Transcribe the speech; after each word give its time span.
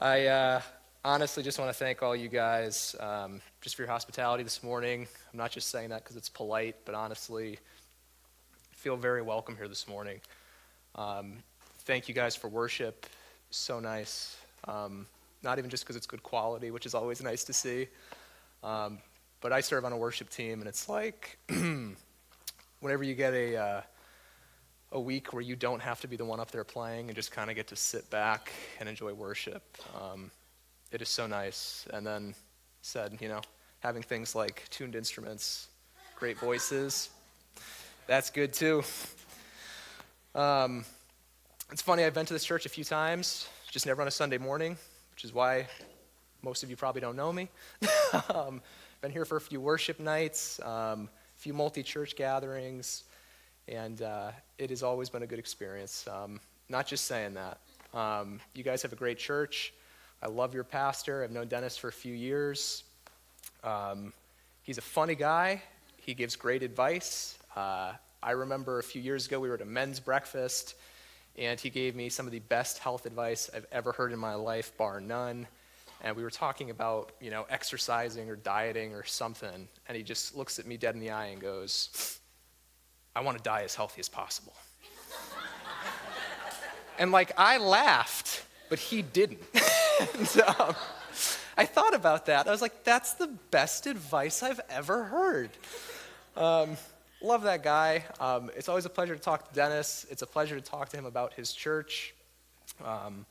I 0.00 0.28
uh, 0.28 0.62
honestly 1.04 1.42
just 1.42 1.58
want 1.58 1.68
to 1.68 1.74
thank 1.74 2.02
all 2.02 2.16
you 2.16 2.28
guys 2.28 2.96
um, 3.00 3.42
just 3.60 3.76
for 3.76 3.82
your 3.82 3.90
hospitality 3.90 4.42
this 4.42 4.62
morning. 4.62 5.06
I'm 5.30 5.38
not 5.38 5.50
just 5.50 5.68
saying 5.68 5.90
that 5.90 6.02
because 6.02 6.16
it's 6.16 6.30
polite, 6.30 6.74
but 6.86 6.94
honestly, 6.94 7.58
I 7.58 8.74
feel 8.74 8.96
very 8.96 9.20
welcome 9.20 9.56
here 9.56 9.68
this 9.68 9.86
morning. 9.86 10.18
Um, 10.94 11.34
thank 11.80 12.08
you 12.08 12.14
guys 12.14 12.34
for 12.34 12.48
worship. 12.48 13.04
So 13.50 13.78
nice. 13.78 14.38
Um, 14.66 15.06
not 15.42 15.58
even 15.58 15.68
just 15.70 15.84
because 15.84 15.96
it's 15.96 16.06
good 16.06 16.22
quality, 16.22 16.70
which 16.70 16.86
is 16.86 16.94
always 16.94 17.22
nice 17.22 17.44
to 17.44 17.52
see. 17.52 17.86
Um, 18.64 19.00
but 19.42 19.52
I 19.52 19.60
serve 19.60 19.84
on 19.84 19.92
a 19.92 19.98
worship 19.98 20.30
team, 20.30 20.60
and 20.60 20.66
it's 20.66 20.88
like 20.88 21.36
whenever 22.80 23.04
you 23.04 23.14
get 23.14 23.34
a 23.34 23.54
uh, 23.54 23.80
a 24.92 25.00
week 25.00 25.32
where 25.32 25.42
you 25.42 25.54
don't 25.54 25.80
have 25.80 26.00
to 26.00 26.08
be 26.08 26.16
the 26.16 26.24
one 26.24 26.40
up 26.40 26.50
there 26.50 26.64
playing 26.64 27.08
and 27.08 27.14
just 27.14 27.30
kind 27.30 27.48
of 27.48 27.56
get 27.56 27.68
to 27.68 27.76
sit 27.76 28.08
back 28.10 28.52
and 28.80 28.88
enjoy 28.88 29.12
worship. 29.12 29.62
Um, 30.00 30.30
it 30.90 31.00
is 31.00 31.08
so 31.08 31.26
nice. 31.26 31.86
And 31.92 32.06
then 32.06 32.34
said, 32.82 33.18
you 33.20 33.28
know, 33.28 33.40
having 33.80 34.02
things 34.02 34.34
like 34.34 34.64
tuned 34.70 34.96
instruments, 34.96 35.68
great 36.16 36.38
voices, 36.38 37.10
that's 38.06 38.30
good 38.30 38.52
too. 38.52 38.82
Um, 40.34 40.84
it's 41.70 41.82
funny, 41.82 42.04
I've 42.04 42.14
been 42.14 42.26
to 42.26 42.32
this 42.32 42.44
church 42.44 42.66
a 42.66 42.68
few 42.68 42.84
times, 42.84 43.48
just 43.70 43.86
never 43.86 44.02
on 44.02 44.08
a 44.08 44.12
Sunday 44.12 44.38
morning, 44.38 44.76
which 45.14 45.24
is 45.24 45.32
why 45.32 45.68
most 46.42 46.64
of 46.64 46.70
you 46.70 46.76
probably 46.76 47.00
don't 47.00 47.16
know 47.16 47.32
me. 47.32 47.48
um, 48.34 48.60
been 49.00 49.12
here 49.12 49.24
for 49.24 49.36
a 49.36 49.40
few 49.40 49.60
worship 49.60 50.00
nights, 50.00 50.60
um, 50.64 51.08
a 51.36 51.40
few 51.40 51.52
multi 51.52 51.82
church 51.82 52.16
gatherings, 52.16 53.04
and 53.70 54.02
uh, 54.02 54.32
it 54.58 54.70
has 54.70 54.82
always 54.82 55.08
been 55.08 55.22
a 55.22 55.26
good 55.26 55.38
experience. 55.38 56.06
Um, 56.08 56.40
not 56.68 56.86
just 56.86 57.04
saying 57.04 57.34
that. 57.34 57.58
Um, 57.94 58.40
you 58.54 58.62
guys 58.62 58.82
have 58.82 58.92
a 58.92 58.96
great 58.96 59.18
church. 59.18 59.72
I 60.22 60.28
love 60.28 60.52
your 60.54 60.64
pastor. 60.64 61.24
I've 61.24 61.30
known 61.30 61.48
Dennis 61.48 61.76
for 61.76 61.88
a 61.88 61.92
few 61.92 62.14
years. 62.14 62.84
Um, 63.64 64.12
he's 64.62 64.78
a 64.78 64.82
funny 64.82 65.14
guy. 65.14 65.62
He 65.98 66.14
gives 66.14 66.36
great 66.36 66.62
advice. 66.62 67.38
Uh, 67.56 67.92
I 68.22 68.32
remember 68.32 68.78
a 68.78 68.82
few 68.82 69.00
years 69.00 69.26
ago 69.26 69.40
we 69.40 69.48
were 69.48 69.54
at 69.54 69.62
a 69.62 69.66
men's 69.66 70.00
breakfast, 70.00 70.74
and 71.38 71.58
he 71.58 71.70
gave 71.70 71.94
me 71.94 72.08
some 72.08 72.26
of 72.26 72.32
the 72.32 72.40
best 72.40 72.78
health 72.78 73.06
advice 73.06 73.50
I've 73.54 73.66
ever 73.72 73.92
heard 73.92 74.12
in 74.12 74.18
my 74.18 74.34
life, 74.34 74.76
bar 74.76 75.00
none. 75.00 75.46
And 76.02 76.16
we 76.16 76.22
were 76.22 76.30
talking 76.30 76.70
about, 76.70 77.12
you 77.20 77.30
know, 77.30 77.46
exercising 77.50 78.28
or 78.30 78.36
dieting 78.36 78.94
or 78.94 79.04
something, 79.04 79.68
and 79.86 79.96
he 79.96 80.02
just 80.02 80.36
looks 80.36 80.58
at 80.58 80.66
me 80.66 80.76
dead 80.76 80.94
in 80.94 81.00
the 81.00 81.10
eye 81.10 81.26
and 81.26 81.40
goes, 81.40 82.19
I 83.14 83.20
want 83.20 83.36
to 83.38 83.42
die 83.42 83.62
as 83.62 83.74
healthy 83.74 84.00
as 84.00 84.08
possible. 84.08 84.52
and 86.98 87.12
like, 87.12 87.32
I 87.36 87.58
laughed, 87.58 88.44
but 88.68 88.78
he 88.78 89.02
didn't. 89.02 89.42
and, 90.14 90.42
um, 90.58 90.74
I 91.56 91.66
thought 91.66 91.94
about 91.94 92.26
that. 92.26 92.48
I 92.48 92.50
was 92.50 92.62
like, 92.62 92.84
that's 92.84 93.14
the 93.14 93.26
best 93.50 93.86
advice 93.86 94.42
I've 94.42 94.60
ever 94.70 95.04
heard. 95.04 95.50
Um, 96.36 96.76
love 97.20 97.42
that 97.42 97.62
guy. 97.62 98.04
Um, 98.18 98.50
it's 98.56 98.68
always 98.68 98.86
a 98.86 98.88
pleasure 98.88 99.14
to 99.14 99.20
talk 99.20 99.48
to 99.48 99.54
Dennis. 99.54 100.06
It's 100.10 100.22
a 100.22 100.26
pleasure 100.26 100.54
to 100.54 100.62
talk 100.62 100.88
to 100.90 100.96
him 100.96 101.04
about 101.04 101.34
his 101.34 101.52
church. 101.52 102.14
Um, 102.84 103.26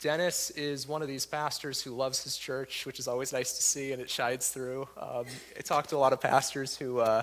Dennis 0.00 0.48
is 0.52 0.88
one 0.88 1.02
of 1.02 1.08
these 1.08 1.26
pastors 1.26 1.82
who 1.82 1.90
loves 1.90 2.24
his 2.24 2.38
church, 2.38 2.86
which 2.86 2.98
is 2.98 3.06
always 3.06 3.32
nice 3.32 3.52
to 3.58 3.62
see, 3.62 3.92
and 3.92 4.00
it 4.00 4.08
shines 4.08 4.48
through. 4.48 4.88
Um, 4.96 5.26
I 5.58 5.60
talk 5.60 5.88
to 5.88 5.96
a 5.96 5.98
lot 5.98 6.14
of 6.14 6.20
pastors 6.20 6.76
who 6.76 7.00
uh, 7.00 7.22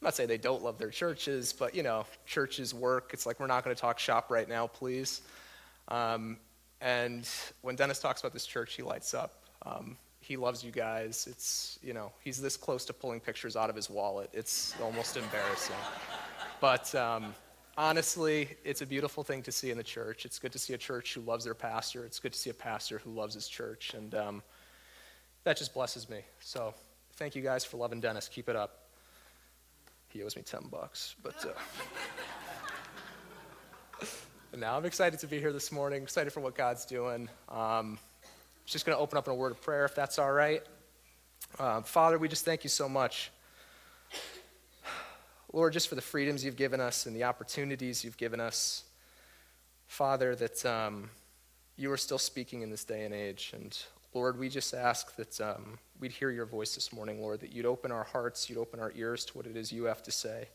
I'm 0.00 0.06
not 0.06 0.14
saying 0.14 0.30
they 0.30 0.38
don't 0.38 0.62
love 0.62 0.78
their 0.78 0.88
churches, 0.88 1.52
but 1.52 1.74
you 1.74 1.82
know, 1.82 2.06
churches 2.24 2.72
work. 2.72 3.10
It's 3.12 3.26
like 3.26 3.38
we're 3.38 3.46
not 3.46 3.64
going 3.64 3.76
to 3.76 3.80
talk 3.80 3.98
shop 3.98 4.30
right 4.30 4.48
now, 4.48 4.66
please. 4.66 5.20
Um, 5.88 6.38
and 6.80 7.28
when 7.60 7.76
Dennis 7.76 7.98
talks 7.98 8.20
about 8.20 8.32
this 8.32 8.46
church, 8.46 8.74
he 8.74 8.82
lights 8.82 9.12
up. 9.12 9.44
Um, 9.66 9.98
he 10.20 10.38
loves 10.38 10.64
you 10.64 10.70
guys. 10.70 11.28
It's 11.30 11.78
you 11.82 11.92
know, 11.92 12.12
he's 12.24 12.40
this 12.40 12.56
close 12.56 12.86
to 12.86 12.94
pulling 12.94 13.20
pictures 13.20 13.56
out 13.56 13.68
of 13.68 13.76
his 13.76 13.90
wallet. 13.90 14.30
It's 14.32 14.74
almost 14.80 15.18
embarrassing. 15.18 15.76
But 16.62 16.94
um, 16.94 17.34
honestly, 17.76 18.56
it's 18.64 18.80
a 18.80 18.86
beautiful 18.86 19.22
thing 19.22 19.42
to 19.42 19.52
see 19.52 19.70
in 19.70 19.76
the 19.76 19.84
church. 19.84 20.24
It's 20.24 20.38
good 20.38 20.52
to 20.52 20.58
see 20.58 20.72
a 20.72 20.78
church 20.78 21.12
who 21.12 21.20
loves 21.20 21.44
their 21.44 21.54
pastor. 21.54 22.06
It's 22.06 22.18
good 22.18 22.32
to 22.32 22.38
see 22.38 22.48
a 22.48 22.54
pastor 22.54 23.02
who 23.04 23.10
loves 23.10 23.34
his 23.34 23.48
church, 23.48 23.92
and 23.92 24.14
um, 24.14 24.42
that 25.44 25.58
just 25.58 25.74
blesses 25.74 26.08
me. 26.08 26.20
So, 26.40 26.72
thank 27.16 27.34
you 27.34 27.42
guys 27.42 27.66
for 27.66 27.76
loving 27.76 28.00
Dennis. 28.00 28.26
Keep 28.26 28.48
it 28.48 28.56
up. 28.56 28.79
He 30.10 30.22
owes 30.22 30.36
me 30.36 30.42
10 30.42 30.62
bucks. 30.70 31.14
But 31.22 31.44
uh, 34.02 34.06
now 34.56 34.76
I'm 34.76 34.84
excited 34.84 35.20
to 35.20 35.26
be 35.26 35.38
here 35.38 35.52
this 35.52 35.70
morning, 35.70 36.02
excited 36.02 36.32
for 36.32 36.40
what 36.40 36.56
God's 36.56 36.84
doing. 36.84 37.28
Um, 37.48 37.98
just 38.66 38.84
going 38.84 38.96
to 38.96 39.02
open 39.02 39.18
up 39.18 39.26
in 39.26 39.32
a 39.32 39.36
word 39.36 39.52
of 39.52 39.62
prayer, 39.62 39.84
if 39.84 39.94
that's 39.94 40.18
all 40.18 40.32
right. 40.32 40.62
Uh, 41.58 41.82
Father, 41.82 42.18
we 42.18 42.28
just 42.28 42.44
thank 42.44 42.64
you 42.64 42.70
so 42.70 42.88
much. 42.88 43.30
Lord, 45.52 45.72
just 45.72 45.88
for 45.88 45.94
the 45.94 46.00
freedoms 46.00 46.44
you've 46.44 46.56
given 46.56 46.80
us 46.80 47.06
and 47.06 47.14
the 47.14 47.24
opportunities 47.24 48.04
you've 48.04 48.16
given 48.16 48.40
us. 48.40 48.84
Father, 49.86 50.36
that 50.36 50.64
um, 50.66 51.10
you 51.76 51.90
are 51.90 51.96
still 51.96 52.18
speaking 52.18 52.62
in 52.62 52.70
this 52.70 52.84
day 52.84 53.04
and 53.04 53.14
age. 53.14 53.52
And 53.54 53.76
Lord, 54.12 54.38
we 54.38 54.48
just 54.48 54.74
ask 54.74 55.14
that 55.16 55.40
um, 55.40 55.78
we'd 56.00 56.12
hear 56.12 56.30
your 56.30 56.46
voice 56.46 56.74
this 56.74 56.92
morning, 56.92 57.20
Lord, 57.20 57.40
that 57.40 57.52
you'd 57.52 57.66
open 57.66 57.92
our 57.92 58.04
hearts, 58.04 58.50
you'd 58.50 58.58
open 58.58 58.80
our 58.80 58.92
ears 58.96 59.24
to 59.26 59.36
what 59.36 59.46
it 59.46 59.56
is 59.56 59.70
you 59.70 59.84
have 59.84 60.02
to 60.02 60.10
say. 60.10 60.48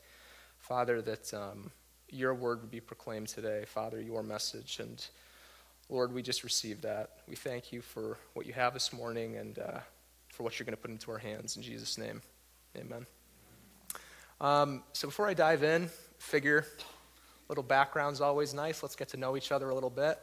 Father, 0.58 1.00
that 1.02 1.32
um, 1.32 1.70
your 2.10 2.34
word 2.34 2.60
would 2.60 2.70
be 2.70 2.80
proclaimed 2.80 3.28
today. 3.28 3.64
Father, 3.66 4.00
your 4.00 4.22
message. 4.22 4.78
And 4.78 5.04
Lord, 5.88 6.12
we 6.12 6.22
just 6.22 6.44
receive 6.44 6.82
that. 6.82 7.18
We 7.28 7.36
thank 7.36 7.72
you 7.72 7.80
for 7.80 8.18
what 8.34 8.46
you 8.46 8.52
have 8.52 8.74
this 8.74 8.92
morning 8.92 9.36
and 9.36 9.58
uh, 9.58 9.78
for 10.28 10.42
what 10.42 10.58
you're 10.58 10.64
going 10.64 10.76
to 10.76 10.80
put 10.80 10.90
into 10.90 11.10
our 11.10 11.18
hands. 11.18 11.56
In 11.56 11.62
Jesus' 11.62 11.96
name, 11.96 12.20
amen. 12.76 13.06
Um, 14.40 14.82
so 14.92 15.08
before 15.08 15.28
I 15.28 15.34
dive 15.34 15.62
in, 15.62 15.88
figure 16.18 16.66
little 17.48 17.64
background's 17.64 18.20
always 18.20 18.52
nice. 18.52 18.82
Let's 18.82 18.96
get 18.96 19.08
to 19.10 19.16
know 19.16 19.36
each 19.36 19.52
other 19.52 19.70
a 19.70 19.74
little 19.74 19.90
bit. 19.90 20.18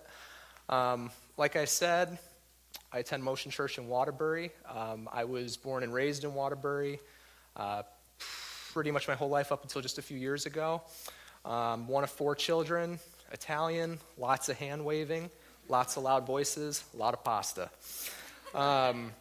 Um, 0.69 1.09
like 1.37 1.55
I 1.55 1.65
said, 1.65 2.17
I 2.95 2.99
attend 2.99 3.23
Motion 3.23 3.49
Church 3.49 3.79
in 3.79 3.87
Waterbury. 3.87 4.51
Um, 4.69 5.09
I 5.11 5.23
was 5.23 5.57
born 5.57 5.81
and 5.81 5.91
raised 5.91 6.25
in 6.25 6.35
Waterbury 6.35 6.99
uh, 7.57 7.81
pretty 8.71 8.91
much 8.91 9.07
my 9.07 9.15
whole 9.15 9.29
life 9.29 9.51
up 9.51 9.63
until 9.63 9.81
just 9.81 9.97
a 9.97 10.01
few 10.03 10.15
years 10.15 10.45
ago. 10.45 10.83
Um, 11.43 11.87
one 11.87 12.03
of 12.03 12.11
four 12.11 12.35
children, 12.35 12.99
Italian, 13.31 13.97
lots 14.19 14.47
of 14.49 14.59
hand 14.59 14.85
waving, 14.85 15.31
lots 15.69 15.97
of 15.97 16.03
loud 16.03 16.27
voices, 16.27 16.83
a 16.93 16.97
lot 16.97 17.15
of 17.15 17.23
pasta. 17.23 17.71
Um, 18.53 19.11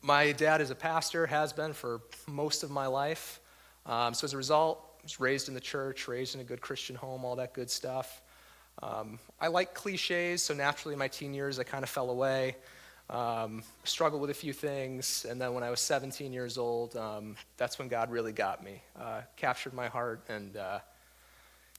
my 0.00 0.32
dad 0.32 0.62
is 0.62 0.70
a 0.70 0.74
pastor, 0.74 1.26
has 1.26 1.52
been 1.52 1.74
for 1.74 2.00
most 2.26 2.62
of 2.62 2.70
my 2.70 2.86
life. 2.86 3.40
Um, 3.84 4.14
so 4.14 4.24
as 4.24 4.32
a 4.32 4.38
result, 4.38 4.82
I 5.00 5.02
was 5.02 5.20
raised 5.20 5.48
in 5.48 5.54
the 5.54 5.60
church, 5.60 6.08
raised 6.08 6.34
in 6.34 6.40
a 6.40 6.44
good 6.44 6.62
Christian 6.62 6.96
home, 6.96 7.26
all 7.26 7.36
that 7.36 7.52
good 7.52 7.70
stuff. 7.70 8.22
Um, 8.82 9.18
I 9.40 9.48
like 9.48 9.74
cliches, 9.74 10.42
so 10.42 10.54
naturally 10.54 10.94
in 10.94 10.98
my 10.98 11.08
teen 11.08 11.34
years 11.34 11.58
I 11.58 11.64
kind 11.64 11.82
of 11.82 11.90
fell 11.90 12.10
away. 12.10 12.56
Um, 13.10 13.62
struggled 13.84 14.22
with 14.22 14.30
a 14.30 14.34
few 14.34 14.52
things, 14.52 15.26
and 15.28 15.40
then 15.40 15.52
when 15.52 15.62
I 15.62 15.70
was 15.70 15.80
17 15.80 16.32
years 16.32 16.56
old, 16.56 16.96
um, 16.96 17.36
that's 17.58 17.78
when 17.78 17.88
God 17.88 18.10
really 18.10 18.32
got 18.32 18.64
me, 18.64 18.82
uh, 18.98 19.20
captured 19.36 19.74
my 19.74 19.88
heart, 19.88 20.22
and 20.28 20.56
uh, 20.56 20.78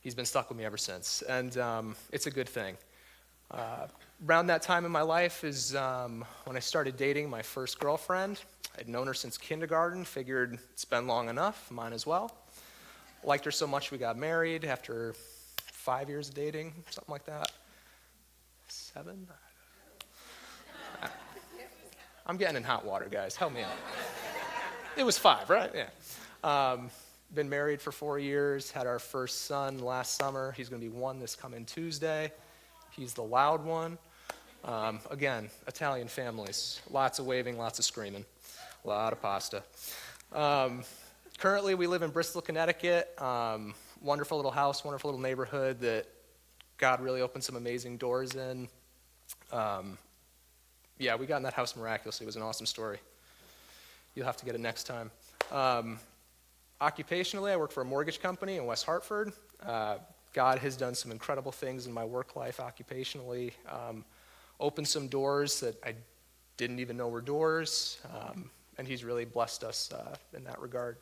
He's 0.06 0.14
been 0.14 0.26
stuck 0.26 0.50
with 0.50 0.58
me 0.60 0.64
ever 0.66 0.78
since. 0.78 1.24
And 1.24 1.58
um, 1.58 1.96
it's 2.12 2.28
a 2.28 2.32
good 2.32 2.48
thing. 2.48 2.78
Uh, 3.50 3.88
around 4.28 4.46
that 4.46 4.62
time 4.62 4.86
in 4.86 4.92
my 4.92 5.02
life 5.02 5.44
is 5.44 5.76
um, 5.76 6.24
when 6.44 6.56
I 6.56 6.60
started 6.60 6.96
dating 6.96 7.28
my 7.28 7.42
first 7.42 7.80
girlfriend. 7.80 8.40
I'd 8.78 8.88
known 8.88 9.08
her 9.08 9.16
since 9.16 9.36
kindergarten, 9.36 10.06
figured 10.06 10.60
it's 10.72 10.86
been 10.86 11.08
long 11.08 11.28
enough, 11.28 11.72
mine 11.72 11.92
as 11.92 12.06
well. 12.06 12.38
Liked 13.24 13.46
her 13.46 13.52
so 13.52 13.66
much 13.66 13.90
we 13.90 13.98
got 13.98 14.16
married 14.16 14.64
after 14.64 15.16
five 15.86 16.10
years 16.10 16.30
of 16.30 16.34
dating, 16.34 16.74
something 16.90 17.12
like 17.12 17.26
that. 17.26 17.52
Seven? 18.68 19.28
I'm 22.26 22.38
getting 22.38 22.58
in 22.58 22.64
hot 22.64 22.84
water, 22.84 23.06
guys. 23.08 23.36
Help 23.36 23.54
me 23.54 23.62
out. 23.62 23.70
It 24.98 25.04
was 25.04 25.16
five, 25.20 25.48
right? 25.48 25.70
Yeah. 25.76 25.90
Um, 26.44 26.90
been 27.36 27.48
married 27.48 27.84
for 27.84 27.92
four 27.92 28.18
years, 28.18 28.72
had 28.72 28.88
our 28.88 28.98
first 28.98 29.46
son 29.46 29.78
last 29.78 30.16
summer. 30.16 30.54
He's 30.54 30.70
going 30.70 30.82
to 30.82 30.90
be 30.90 30.92
one 30.92 31.20
this 31.20 31.36
coming 31.36 31.66
Tuesday. 31.66 32.32
He's 32.90 33.14
the 33.14 33.24
loud 33.24 33.64
one. 33.64 34.00
Um, 34.64 35.02
again, 35.12 35.52
Italian 35.68 36.08
families. 36.08 36.82
Lots 36.90 37.20
of 37.20 37.28
waving, 37.28 37.60
lots 37.60 37.78
of 37.78 37.86
screaming, 37.86 38.26
a 38.84 38.88
lot 38.88 39.14
of 39.14 39.22
pasta. 39.22 39.62
Um, 40.34 40.84
currently, 41.38 41.76
we 41.76 41.86
live 41.86 42.02
in 42.02 42.10
Bristol, 42.10 42.42
Connecticut. 42.42 43.14
Um, 43.22 43.76
wonderful 44.02 44.38
little 44.38 44.52
house, 44.52 44.84
wonderful 44.84 45.12
little 45.12 45.22
neighborhood 45.22 45.80
that 45.82 46.08
God 46.78 47.02
really 47.02 47.22
opened 47.22 47.44
some 47.44 47.56
amazing 47.56 47.98
doors 47.98 48.36
in. 48.36 48.68
Um, 49.52 49.98
yeah, 50.98 51.16
we 51.16 51.26
got 51.26 51.38
in 51.38 51.44
that 51.44 51.54
house 51.54 51.76
miraculously. 51.76 52.26
It 52.26 52.28
was 52.28 52.36
an 52.36 52.42
awesome 52.42 52.66
story. 52.66 53.00
You'll 54.14 54.26
have 54.26 54.38
to 54.38 54.46
get 54.46 54.56
it 54.56 54.62
next 54.62 54.86
time. 54.86 55.12
Um, 55.52 56.00
occupationally, 56.82 57.52
I 57.52 57.58
work 57.58 57.72
for 57.72 57.82
a 57.82 57.86
mortgage 57.86 58.22
company 58.22 58.58
in 58.58 58.66
West 58.66 58.86
Hartford. 58.86 59.34
Uh, 59.66 59.98
God 60.34 60.60
has 60.60 60.76
done 60.76 60.96
some 60.96 61.12
incredible 61.12 61.52
things 61.52 61.86
in 61.86 61.94
my 61.94 62.04
work 62.04 62.36
life 62.36 62.58
occupationally. 62.58 63.54
Um, 63.70 64.04
opened 64.60 64.88
some 64.88 65.08
doors 65.08 65.60
that 65.62 65.82
I 65.86 65.96
didn't 66.58 66.80
even 66.80 66.98
know 66.98 67.08
were 67.08 67.22
doors, 67.22 68.00
um, 68.14 68.50
and 68.78 68.88
He's 68.88 69.04
really 69.04 69.26
blessed 69.26 69.64
us 69.64 69.92
uh, 69.92 70.16
in 70.36 70.44
that 70.46 70.62
regard. 70.62 70.98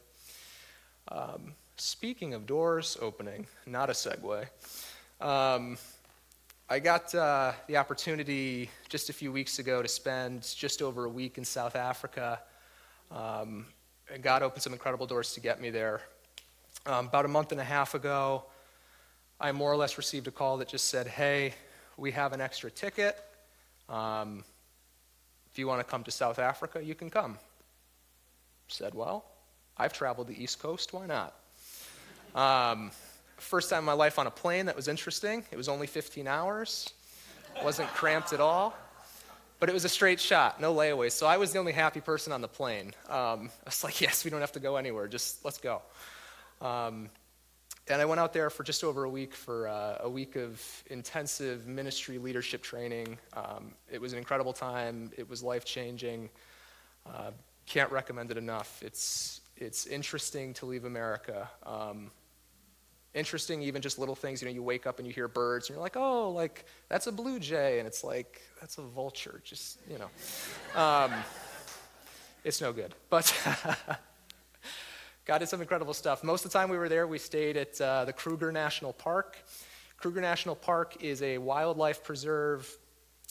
Um, 1.10 1.54
speaking 1.78 2.34
of 2.34 2.46
doors 2.46 2.98
opening, 3.02 3.48
not 3.66 3.90
a 3.90 3.94
segue. 3.94 4.46
Um, 5.20 5.78
I 6.70 6.80
got 6.80 7.14
uh, 7.14 7.54
the 7.68 7.78
opportunity 7.78 8.70
just 8.90 9.10
a 9.10 9.14
few 9.14 9.31
weeks 9.31 9.60
ago 9.60 9.81
to 9.81 9.88
spend 9.88 10.44
just 10.56 10.81
over 10.81 11.06
a 11.06 11.10
week 11.10 11.38
in 11.38 11.46
South 11.46 11.75
Africa. 11.75 12.40
Um, 13.12 13.66
and 14.14 14.24
God 14.24 14.44
opened 14.44 14.64
some 14.64 14.74
incredible 14.74 15.06
doors 15.06 15.34
to 15.34 15.40
get 15.40 15.62
me 15.62 15.70
there. 15.70 16.02
Um, 16.86 17.08
about 17.08 17.25
a 17.25 17.28
month 17.28 17.52
and 17.52 17.62
a 17.62 17.64
half 17.64 17.96
ago, 17.96 18.46
I 19.40 19.52
more 19.52 19.72
or 19.72 19.76
less 19.78 19.98
received 19.98 20.28
a 20.28 20.31
call 20.31 20.58
that 20.58 20.68
just 20.68 20.86
said, 20.86 21.08
Hey, 21.08 21.54
we 21.98 22.12
have 22.12 22.34
an 22.34 22.42
extra 22.42 22.72
ticket. 22.72 23.18
Um, 23.90 24.44
if 25.52 25.60
you 25.60 25.68
want 25.68 25.80
to 25.80 25.84
come 25.84 26.04
to 26.04 26.12
South 26.12 26.40
Africa, 26.40 26.84
you 26.84 26.96
can 26.96 27.10
come. 27.10 27.38
Said, 28.68 28.94
Well, 28.94 29.26
I've 29.78 29.94
traveled 29.94 30.28
the 30.28 30.42
East 30.42 30.60
Coast, 30.60 30.94
why 30.94 31.06
not? 31.06 31.36
Um, 32.35 32.91
first 33.38 33.69
time 33.69 33.80
in 33.80 33.85
my 33.85 33.94
life 33.94 34.18
on 34.19 34.27
a 34.27 34.31
plane, 34.31 34.65
that 34.68 34.75
was 34.75 34.88
interesting. 34.88 35.44
It 35.51 35.57
was 35.57 35.69
only 35.69 35.88
15 35.88 36.27
hours, 36.27 36.89
wasn't 37.63 37.89
cramped 37.89 38.33
at 38.33 38.39
all. 38.39 38.75
But 39.59 39.69
it 39.69 39.74
was 39.74 39.85
a 39.85 39.89
straight 39.89 40.19
shot, 40.19 40.59
no 40.59 40.74
layaways. 40.74 41.13
So 41.13 41.25
I 41.25 41.38
was 41.38 41.53
the 41.53 41.59
only 41.59 41.71
happy 41.71 42.01
person 42.01 42.33
on 42.33 42.41
the 42.41 42.50
plane. 42.50 42.88
Um, 43.07 43.50
I 43.65 43.68
was 43.68 43.83
like, 43.83 44.01
yes, 44.01 44.25
we 44.25 44.31
don't 44.31 44.41
have 44.41 44.51
to 44.53 44.59
go 44.59 44.75
anywhere, 44.75 45.07
just 45.07 45.45
let's 45.45 45.57
go. 45.57 45.81
Um, 46.59 47.09
and 47.88 48.01
I 48.01 48.06
went 48.06 48.19
out 48.19 48.31
there 48.33 48.50
for 48.50 48.63
just 48.63 48.83
over 48.83 49.03
a 49.03 49.09
week 49.09 49.33
for 49.33 49.68
uh, 49.68 49.97
a 50.01 50.09
week 50.09 50.35
of 50.38 50.62
intensive 50.89 51.68
ministry 51.68 52.18
leadership 52.18 52.62
training. 52.63 53.18
Um, 53.33 53.74
it 53.91 54.00
was 54.00 54.13
an 54.13 54.19
incredible 54.19 54.53
time. 54.53 55.12
It 55.18 55.30
was 55.30 55.44
life 55.44 55.65
changing. 55.65 56.30
Uh, 57.06 57.31
can't 57.65 57.91
recommend 57.91 58.31
it 58.31 58.38
enough. 58.38 58.81
It's 58.81 59.41
it's 59.57 59.85
interesting 59.85 60.53
to 60.56 60.65
leave 60.65 60.85
America. 60.85 61.50
Um, 61.65 62.12
interesting, 63.13 63.62
even 63.62 63.81
just 63.81 64.00
little 64.00 64.15
things. 64.15 64.42
You 64.42 64.48
know, 64.48 64.54
you 64.54 64.63
wake 64.63 64.88
up 64.88 65.00
and 65.00 65.07
you 65.07 65.13
hear 65.13 65.27
birds, 65.27 65.69
and 65.69 65.75
you're 65.75 65.83
like, 65.83 65.98
oh, 65.98 66.30
like 66.31 66.65
that's 66.89 67.07
a 67.07 67.12
blue 67.12 67.39
jay, 67.39 67.80
and 67.80 67.88
it's 67.88 68.04
like 68.04 68.42
that's 68.60 68.77
a 68.77 68.81
vulture. 68.81 69.42
Just 69.44 69.80
you 69.89 69.98
know, 69.98 70.81
um, 70.81 71.12
it's 72.44 72.62
no 72.62 72.74
good. 72.74 72.94
But 73.10 73.33
God 75.25 75.38
did 75.38 75.50
some 75.50 75.62
incredible 75.62 75.94
stuff. 75.94 76.24
Most 76.24 76.45
of 76.45 76.51
the 76.51 76.57
time 76.57 76.69
we 76.69 76.77
were 76.77 76.89
there, 76.89 77.07
we 77.07 77.18
stayed 77.18 77.57
at 77.57 77.80
uh, 77.80 78.06
the 78.06 78.13
Kruger 78.13 78.51
National 78.51 78.94
Park. 78.94 79.38
Kruger 79.98 80.19
National 80.19 80.56
Park 80.56 80.98
is 81.01 81.21
a 81.21 81.38
wildlife 81.38 82.04
preserve 82.04 82.77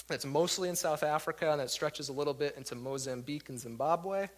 that's 0.09 0.25
mostly 0.25 0.69
in 0.69 0.77
South 0.77 1.03
Africa 1.03 1.51
and 1.51 1.61
that 1.61 1.71
stretches 1.71 2.09
a 2.09 2.13
little 2.13 2.33
bit 2.35 2.57
into 2.57 2.75
Mozambique 2.75 3.51
and 3.51 3.61
Zimbabwe. 3.61 4.29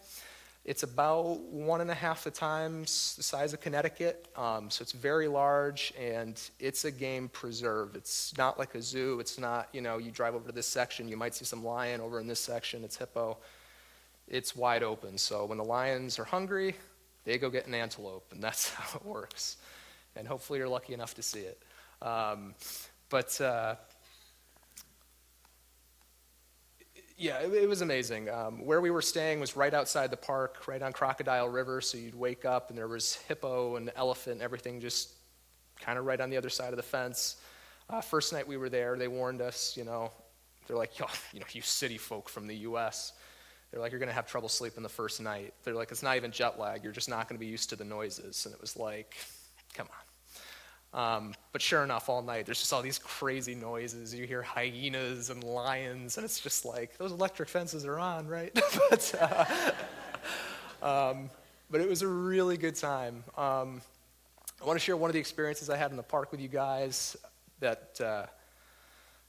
It's 0.65 0.81
about 0.81 1.41
one 1.41 1.81
and 1.81 1.91
a 1.91 1.93
half 1.93 2.23
the 2.23 2.31
times 2.31 3.13
the 3.17 3.21
size 3.23 3.53
of 3.53 3.61
Connecticut, 3.61 4.27
um, 4.35 4.71
so 4.71 4.81
it's 4.81 4.93
very 4.93 5.27
large 5.27 5.93
and 5.99 6.41
it's 6.59 6.85
a 6.85 6.91
game 6.91 7.29
preserve. 7.29 7.95
It's 7.95 8.35
not 8.35 8.57
like 8.57 8.73
a 8.73 8.81
zoo. 8.81 9.19
It's 9.19 9.37
not, 9.37 9.69
you 9.73 9.81
know, 9.81 9.99
you 9.99 10.09
drive 10.09 10.33
over 10.33 10.47
to 10.47 10.51
this 10.51 10.65
section, 10.65 11.07
you 11.07 11.17
might 11.17 11.35
see 11.35 11.45
some 11.45 11.63
lion 11.63 12.01
over 12.01 12.19
in 12.19 12.25
this 12.25 12.39
section, 12.39 12.83
it's 12.83 12.97
hippo. 12.97 13.37
It's 14.27 14.55
wide 14.55 14.81
open. 14.81 15.19
So 15.19 15.45
when 15.45 15.59
the 15.59 15.63
lions 15.63 16.17
are 16.17 16.23
hungry, 16.23 16.75
they 17.25 17.37
go 17.37 17.51
get 17.51 17.67
an 17.67 17.75
antelope, 17.75 18.25
and 18.31 18.41
that's 18.43 18.69
how 18.69 18.97
it 18.97 19.05
works. 19.05 19.57
And 20.15 20.27
hopefully 20.27 20.57
you're 20.57 20.67
lucky 20.67 20.93
enough 20.95 21.13
to 21.15 21.21
see 21.21 21.41
it. 21.41 21.61
Um, 22.01 22.55
but 23.09 23.39
uh, 23.39 23.75
yeah, 27.17 27.39
it, 27.39 27.53
it, 27.53 27.69
was 27.69 27.81
amazing. 27.81 28.29
Um, 28.29 28.65
where 28.65 28.81
we 28.81 28.91
were 28.91 29.01
staying 29.01 29.39
was 29.39 29.55
right 29.55 29.73
outside 29.73 30.11
the 30.11 30.17
park, 30.17 30.67
right 30.67 30.81
on 30.81 30.91
Crocodile 30.91 31.47
River. 31.47 31.79
So 31.81 31.97
you'd 31.97 32.15
wake 32.15 32.45
up 32.45 32.69
and 32.69 32.77
there 32.77 32.87
was 32.87 33.15
hippo 33.27 33.77
and 33.77 33.91
elephant 33.95 34.35
and 34.35 34.41
everything 34.41 34.81
just 34.81 35.13
kind 35.79 35.97
of 35.97 36.05
right 36.05 36.19
on 36.19 36.29
the 36.29 36.37
other 36.37 36.49
side 36.49 36.71
of 36.71 36.77
the 36.77 36.83
fence. 36.83 37.37
Uh, 37.89 38.01
first 38.01 38.33
night 38.33 38.47
we 38.47 38.57
were 38.57 38.69
there, 38.69 38.97
they 38.97 39.07
warned 39.07 39.41
us, 39.41 39.77
you 39.77 39.83
know, 39.83 40.11
they're 40.67 40.77
like, 40.77 40.97
Yo, 40.99 41.05
you 41.33 41.39
know, 41.39 41.45
you 41.51 41.61
city 41.61 41.97
folk 41.97 42.27
from 42.27 42.47
the 42.47 42.55
U.S. 42.57 43.13
They're 43.71 43.81
like, 43.81 43.91
you're 43.91 43.99
going 43.99 44.09
to 44.09 44.15
have 44.15 44.27
trouble 44.27 44.49
sleeping 44.49 44.83
the 44.83 44.89
first 44.89 45.21
night. 45.21 45.53
They're 45.63 45.73
like, 45.73 45.91
it's 45.91 46.03
not 46.03 46.15
even 46.15 46.31
jet 46.31 46.59
lag. 46.59 46.83
You're 46.83 46.93
just 46.93 47.09
not 47.09 47.27
going 47.27 47.37
to 47.37 47.45
be 47.45 47.51
used 47.51 47.69
to 47.71 47.75
the 47.75 47.83
noises. 47.83 48.45
And 48.45 48.53
it 48.53 48.61
was 48.61 48.77
like, 48.77 49.15
come 49.73 49.87
on. 49.91 50.04
Um, 50.95 51.35
but 51.51 51.61
sure 51.61 51.83
enough, 51.83 52.07
all 52.07 52.21
night, 52.21 52.45
there's 52.45 52.59
just 52.59 52.71
all 52.71 52.81
these 52.81 52.97
crazy 52.97 53.53
noises. 53.53 54.15
You 54.15 54.25
hear 54.25 54.41
hyenas 54.41 55.29
and 55.29 55.43
lions, 55.43 56.17
and 56.17 56.23
it's 56.23 56.39
just 56.39 56.63
like, 56.63 56.97
those 56.97 57.11
electric 57.11 57.49
fences 57.49 57.85
are 57.85 57.99
on, 57.99 58.27
right? 58.27 58.53
but, 58.89 59.15
uh, 59.21 59.45
um, 61.11 61.29
but 61.69 61.81
it 61.81 61.89
was 61.89 62.01
a 62.01 62.07
really 62.07 62.55
good 62.55 62.75
time. 62.75 63.25
Um, 63.37 63.81
I 64.61 64.65
want 64.65 64.79
to 64.79 64.83
share 64.83 64.95
one 64.95 65.09
of 65.09 65.13
the 65.13 65.19
experiences 65.19 65.69
I 65.69 65.75
had 65.75 65.91
in 65.91 65.97
the 65.97 66.03
park 66.03 66.31
with 66.31 66.39
you 66.39 66.47
guys 66.47 67.17
that 67.59 67.99
uh, 67.99 68.25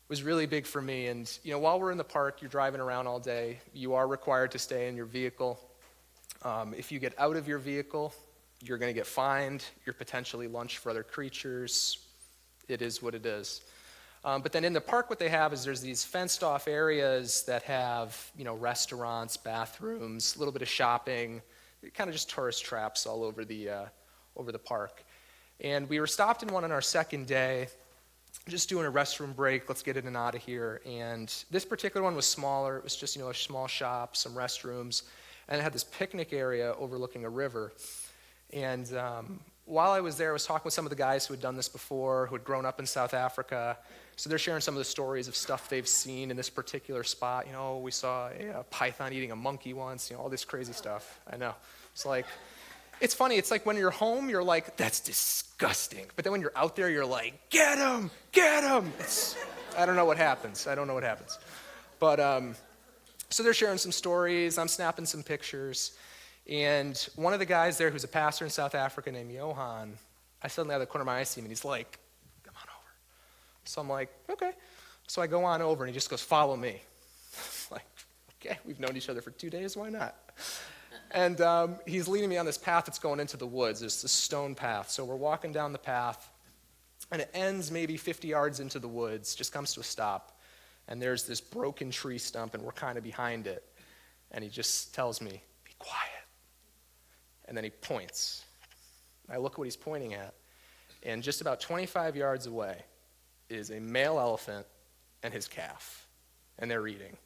was 0.08 0.22
really 0.22 0.46
big 0.46 0.66
for 0.66 0.80
me. 0.80 1.08
And, 1.08 1.28
you 1.42 1.50
know, 1.50 1.58
while 1.58 1.80
we're 1.80 1.90
in 1.90 1.98
the 1.98 2.04
park, 2.04 2.40
you're 2.40 2.48
driving 2.48 2.80
around 2.80 3.08
all 3.08 3.18
day, 3.18 3.58
you 3.74 3.94
are 3.94 4.06
required 4.06 4.52
to 4.52 4.58
stay 4.60 4.88
in 4.88 4.94
your 4.94 5.06
vehicle. 5.06 5.58
Um, 6.42 6.74
if 6.74 6.92
you 6.92 7.00
get 7.00 7.12
out 7.18 7.34
of 7.34 7.48
your 7.48 7.58
vehicle, 7.58 8.14
you're 8.62 8.78
going 8.78 8.90
to 8.90 8.98
get 8.98 9.06
fined. 9.06 9.64
You're 9.84 9.94
potentially 9.94 10.48
lunch 10.48 10.78
for 10.78 10.90
other 10.90 11.02
creatures. 11.02 11.98
It 12.68 12.82
is 12.82 13.02
what 13.02 13.14
it 13.14 13.26
is. 13.26 13.62
Um, 14.24 14.42
but 14.42 14.50
then 14.50 14.64
in 14.64 14.72
the 14.72 14.80
park, 14.80 15.08
what 15.08 15.20
they 15.20 15.28
have 15.28 15.52
is 15.52 15.64
there's 15.64 15.80
these 15.80 16.04
fenced 16.04 16.42
off 16.42 16.66
areas 16.66 17.44
that 17.44 17.62
have, 17.62 18.30
you 18.36 18.44
know, 18.44 18.54
restaurants, 18.54 19.36
bathrooms, 19.36 20.34
a 20.34 20.38
little 20.40 20.52
bit 20.52 20.62
of 20.62 20.68
shopping, 20.68 21.40
kind 21.94 22.08
of 22.08 22.14
just 22.14 22.28
tourist 22.28 22.64
traps 22.64 23.06
all 23.06 23.22
over 23.22 23.44
the, 23.44 23.68
uh, 23.68 23.84
over 24.36 24.50
the 24.50 24.58
park. 24.58 25.04
And 25.60 25.88
we 25.88 26.00
were 26.00 26.08
stopped 26.08 26.42
in 26.42 26.48
one 26.48 26.64
on 26.64 26.72
our 26.72 26.82
second 26.82 27.28
day, 27.28 27.68
just 28.48 28.68
doing 28.68 28.84
a 28.84 28.90
restroom 28.90 29.34
break. 29.34 29.68
Let's 29.68 29.82
get 29.82 29.96
in 29.96 30.06
and 30.06 30.16
out 30.16 30.34
of 30.34 30.42
here. 30.42 30.80
And 30.84 31.32
this 31.50 31.64
particular 31.64 32.02
one 32.02 32.16
was 32.16 32.26
smaller. 32.26 32.78
It 32.78 32.84
was 32.84 32.96
just, 32.96 33.14
you 33.14 33.22
know, 33.22 33.30
a 33.30 33.34
small 33.34 33.68
shop, 33.68 34.16
some 34.16 34.34
restrooms, 34.34 35.02
and 35.48 35.60
it 35.60 35.62
had 35.62 35.72
this 35.72 35.84
picnic 35.84 36.32
area 36.32 36.74
overlooking 36.78 37.24
a 37.24 37.30
river. 37.30 37.72
And 38.52 38.92
um, 38.96 39.40
while 39.64 39.90
I 39.90 40.00
was 40.00 40.16
there, 40.16 40.30
I 40.30 40.32
was 40.32 40.46
talking 40.46 40.64
with 40.64 40.74
some 40.74 40.86
of 40.86 40.90
the 40.90 40.96
guys 40.96 41.26
who 41.26 41.34
had 41.34 41.40
done 41.40 41.56
this 41.56 41.68
before, 41.68 42.26
who 42.26 42.34
had 42.34 42.44
grown 42.44 42.64
up 42.64 42.78
in 42.78 42.86
South 42.86 43.14
Africa. 43.14 43.76
So 44.14 44.30
they're 44.30 44.38
sharing 44.38 44.60
some 44.62 44.74
of 44.74 44.78
the 44.78 44.84
stories 44.84 45.28
of 45.28 45.36
stuff 45.36 45.68
they've 45.68 45.86
seen 45.86 46.30
in 46.30 46.36
this 46.36 46.48
particular 46.48 47.02
spot. 47.04 47.46
You 47.46 47.52
know, 47.52 47.78
we 47.78 47.90
saw 47.90 48.28
a, 48.28 48.60
a 48.60 48.62
python 48.64 49.12
eating 49.12 49.32
a 49.32 49.36
monkey 49.36 49.74
once, 49.74 50.10
you 50.10 50.16
know, 50.16 50.22
all 50.22 50.28
this 50.28 50.44
crazy 50.44 50.72
stuff. 50.72 51.20
I 51.30 51.36
know. 51.36 51.54
It's 51.92 52.06
like, 52.06 52.26
it's 53.00 53.12
funny. 53.12 53.36
It's 53.36 53.50
like 53.50 53.66
when 53.66 53.76
you're 53.76 53.90
home, 53.90 54.30
you're 54.30 54.42
like, 54.42 54.76
that's 54.76 55.00
disgusting. 55.00 56.06
But 56.14 56.24
then 56.24 56.32
when 56.32 56.40
you're 56.40 56.52
out 56.56 56.76
there, 56.76 56.88
you're 56.88 57.04
like, 57.04 57.50
get 57.50 57.76
him, 57.76 58.10
get 58.32 58.64
him. 58.64 58.92
It's, 59.00 59.36
I 59.76 59.84
don't 59.84 59.96
know 59.96 60.06
what 60.06 60.16
happens. 60.16 60.66
I 60.66 60.74
don't 60.74 60.86
know 60.86 60.94
what 60.94 61.02
happens. 61.02 61.38
But 61.98 62.20
um, 62.20 62.54
so 63.28 63.42
they're 63.42 63.52
sharing 63.52 63.78
some 63.78 63.92
stories. 63.92 64.56
I'm 64.56 64.68
snapping 64.68 65.04
some 65.04 65.22
pictures. 65.22 65.92
And 66.48 66.96
one 67.16 67.32
of 67.32 67.40
the 67.40 67.46
guys 67.46 67.76
there 67.76 67.90
who's 67.90 68.04
a 68.04 68.08
pastor 68.08 68.44
in 68.44 68.50
South 68.50 68.74
Africa 68.74 69.10
named 69.10 69.32
Johan, 69.32 69.94
I 70.42 70.48
suddenly 70.48 70.74
out 70.74 70.80
of 70.80 70.86
the 70.86 70.90
corner 70.90 71.02
of 71.02 71.06
my 71.06 71.18
eye 71.18 71.24
see 71.24 71.40
him 71.40 71.46
and 71.46 71.50
he's 71.50 71.64
like, 71.64 71.98
come 72.44 72.54
on 72.56 72.68
over. 72.68 72.92
So 73.64 73.80
I'm 73.80 73.88
like, 73.88 74.10
okay. 74.30 74.52
So 75.08 75.22
I 75.22 75.26
go 75.26 75.44
on 75.44 75.60
over 75.60 75.84
and 75.84 75.92
he 75.92 75.94
just 75.94 76.08
goes, 76.08 76.22
follow 76.22 76.56
me. 76.56 76.80
like, 77.70 77.86
okay, 78.40 78.58
we've 78.64 78.78
known 78.78 78.96
each 78.96 79.08
other 79.08 79.20
for 79.20 79.32
two 79.32 79.50
days, 79.50 79.76
why 79.76 79.88
not? 79.88 80.14
and 81.10 81.40
um, 81.40 81.76
he's 81.86 82.06
leading 82.06 82.28
me 82.28 82.36
on 82.36 82.46
this 82.46 82.58
path 82.58 82.84
that's 82.84 82.98
going 82.98 83.18
into 83.18 83.36
the 83.36 83.46
woods. 83.46 83.82
It's 83.82 84.02
this 84.02 84.12
stone 84.12 84.54
path. 84.54 84.90
So 84.90 85.04
we're 85.04 85.16
walking 85.16 85.52
down 85.52 85.72
the 85.72 85.78
path 85.78 86.30
and 87.10 87.20
it 87.20 87.30
ends 87.34 87.72
maybe 87.72 87.96
50 87.96 88.28
yards 88.28 88.60
into 88.60 88.78
the 88.78 88.88
woods, 88.88 89.34
just 89.34 89.52
comes 89.52 89.74
to 89.74 89.80
a 89.80 89.84
stop. 89.84 90.38
And 90.86 91.02
there's 91.02 91.24
this 91.24 91.40
broken 91.40 91.90
tree 91.90 92.18
stump 92.18 92.54
and 92.54 92.62
we're 92.62 92.72
kind 92.72 92.96
of 92.98 93.02
behind 93.02 93.48
it. 93.48 93.64
And 94.30 94.44
he 94.44 94.50
just 94.50 94.94
tells 94.94 95.20
me, 95.20 95.42
be 95.64 95.72
quiet 95.78 96.15
and 97.48 97.56
then 97.56 97.64
he 97.64 97.70
points. 97.70 98.44
I 99.30 99.38
look 99.38 99.58
what 99.58 99.64
he's 99.64 99.76
pointing 99.76 100.14
at, 100.14 100.34
and 101.02 101.22
just 101.22 101.40
about 101.40 101.60
25 101.60 102.16
yards 102.16 102.46
away 102.46 102.82
is 103.48 103.70
a 103.70 103.80
male 103.80 104.18
elephant 104.18 104.66
and 105.22 105.32
his 105.32 105.48
calf, 105.48 106.06
and 106.58 106.70
they're 106.70 106.86
eating. 106.86 107.16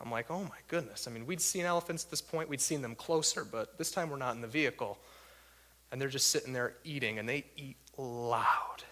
I'm 0.00 0.10
like, 0.10 0.30
oh 0.30 0.42
my 0.42 0.58
goodness. 0.68 1.08
I 1.08 1.10
mean, 1.10 1.26
we'd 1.26 1.40
seen 1.40 1.64
elephants 1.64 2.04
at 2.04 2.10
this 2.10 2.20
point, 2.20 2.48
we'd 2.48 2.60
seen 2.60 2.82
them 2.82 2.94
closer, 2.94 3.44
but 3.44 3.78
this 3.78 3.90
time 3.90 4.10
we're 4.10 4.18
not 4.18 4.34
in 4.34 4.40
the 4.40 4.48
vehicle. 4.48 4.98
And 5.90 6.00
they're 6.00 6.08
just 6.08 6.30
sitting 6.30 6.52
there 6.52 6.74
eating, 6.84 7.18
and 7.18 7.28
they 7.28 7.44
eat 7.56 7.76
loud. 7.96 8.82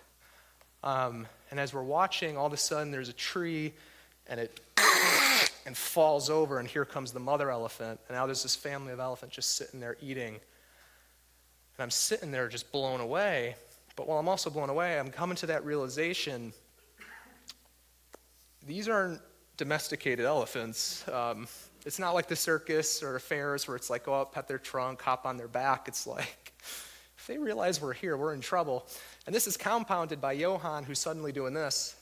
Um, 0.83 1.27
and 1.51 1.59
as 1.59 1.75
we're 1.75 1.83
watching, 1.83 2.37
all 2.37 2.47
of 2.47 2.53
a 2.53 2.57
sudden 2.57 2.91
there's 2.91 3.09
a 3.09 3.15
tree, 3.15 3.75
and 4.29 4.39
it 4.41 4.61
and 5.67 5.77
falls 5.77 6.29
over, 6.29 6.59
and 6.59 6.69
here 6.69 6.85
comes 6.85 7.13
the 7.13 7.21
mother 7.21 7.51
elephant. 7.51 8.01
And 8.09 8.17
now 8.17 8.27
there's 8.27 8.43
this 8.43 8.57
family 8.57 8.93
of 8.93 9.01
elephants 9.01 9.35
just 9.35 9.57
sitting 9.57 9.81
there 9.81 9.97
eating. 10.01 10.35
And 10.35 10.41
I'm 11.81 11.91
sitting 11.91 12.31
there 12.31 12.49
just 12.49 12.71
blown 12.71 13.01
away. 13.01 13.57
But 13.97 14.09
while 14.09 14.19
I'm 14.19 14.29
also 14.29 14.51
blown 14.51 14.71
away, 14.71 14.99
I'm 14.99 15.11
coming 15.11 15.37
to 15.37 15.47
that 15.47 15.65
realization 15.65 16.53
these 18.67 18.89
aren't 18.89 19.21
domesticated 19.57 20.25
elephants. 20.25 21.07
Um, 21.09 21.47
it's 21.85 21.99
not 21.99 22.15
like 22.15 22.29
the 22.29 22.37
circus 22.37 23.03
or 23.03 23.19
fairs 23.19 23.69
where 23.69 23.77
it's 23.77 23.91
like 23.91 24.05
go 24.05 24.15
out, 24.15 24.33
pet 24.33 24.49
their 24.49 24.59
trunk, 24.59 25.03
hop 25.03 25.27
on 25.27 25.37
their 25.37 25.49
back. 25.49 25.87
It's 25.87 26.07
like 26.07 26.53
if 27.19 27.27
they 27.27 27.39
realize 27.39 27.81
we're 27.81 27.93
here, 27.93 28.17
we're 28.17 28.35
in 28.35 28.41
trouble. 28.41 28.87
And 29.27 29.35
this 29.35 29.47
is 29.47 29.57
compounded 29.57 30.21
by 30.21 30.33
Johan, 30.33 30.85
who's 30.85 30.99
suddenly 30.99 31.33
doing 31.33 31.55
this. 31.55 31.97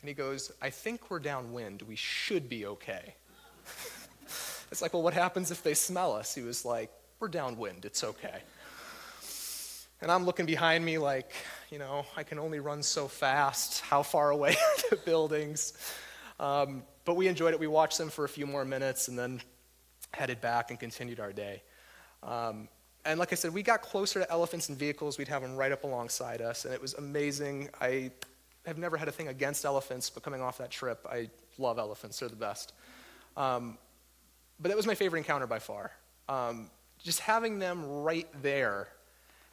And 0.00 0.08
he 0.08 0.14
goes, 0.14 0.52
I 0.62 0.70
think 0.70 1.10
we're 1.10 1.18
downwind. 1.18 1.82
We 1.82 1.96
should 1.96 2.48
be 2.48 2.66
okay. 2.66 3.14
it's 4.70 4.80
like, 4.80 4.94
well, 4.94 5.02
what 5.02 5.14
happens 5.14 5.50
if 5.50 5.62
they 5.62 5.74
smell 5.74 6.14
us? 6.14 6.34
He 6.34 6.42
was 6.42 6.64
like, 6.64 6.90
we're 7.18 7.28
downwind. 7.28 7.84
It's 7.84 8.02
okay. 8.02 8.42
And 10.00 10.10
I'm 10.10 10.24
looking 10.24 10.46
behind 10.46 10.82
me 10.82 10.96
like, 10.96 11.32
you 11.70 11.78
know, 11.78 12.06
I 12.16 12.22
can 12.22 12.38
only 12.38 12.60
run 12.60 12.82
so 12.82 13.06
fast. 13.06 13.80
How 13.80 14.02
far 14.02 14.30
away 14.30 14.50
are 14.52 14.90
the 14.90 14.96
buildings? 14.96 15.74
Um, 16.38 16.82
but 17.04 17.16
we 17.16 17.28
enjoyed 17.28 17.52
it. 17.52 17.60
We 17.60 17.66
watched 17.66 17.98
them 17.98 18.08
for 18.08 18.24
a 18.24 18.28
few 18.28 18.46
more 18.46 18.64
minutes 18.64 19.08
and 19.08 19.18
then 19.18 19.42
headed 20.12 20.40
back 20.40 20.70
and 20.70 20.80
continued 20.80 21.20
our 21.20 21.32
day. 21.32 21.62
Um, 22.22 22.68
and 23.04 23.18
like 23.18 23.32
I 23.32 23.34
said, 23.36 23.52
we 23.52 23.62
got 23.62 23.82
closer 23.82 24.20
to 24.20 24.30
elephants 24.30 24.68
and 24.68 24.78
vehicles. 24.78 25.18
We'd 25.18 25.28
have 25.28 25.42
them 25.42 25.56
right 25.56 25.72
up 25.72 25.84
alongside 25.84 26.40
us, 26.42 26.64
and 26.64 26.74
it 26.74 26.80
was 26.80 26.94
amazing. 26.94 27.70
I 27.80 28.10
have 28.66 28.78
never 28.78 28.96
had 28.96 29.08
a 29.08 29.12
thing 29.12 29.28
against 29.28 29.64
elephants, 29.64 30.10
but 30.10 30.22
coming 30.22 30.42
off 30.42 30.58
that 30.58 30.70
trip, 30.70 31.06
I 31.10 31.28
love 31.58 31.78
elephants. 31.78 32.18
They're 32.18 32.28
the 32.28 32.36
best. 32.36 32.72
Um, 33.36 33.78
but 34.60 34.68
that 34.68 34.76
was 34.76 34.86
my 34.86 34.94
favorite 34.94 35.20
encounter 35.20 35.46
by 35.46 35.58
far. 35.58 35.92
Um, 36.28 36.70
just 37.02 37.20
having 37.20 37.58
them 37.58 37.84
right 37.84 38.28
there 38.42 38.88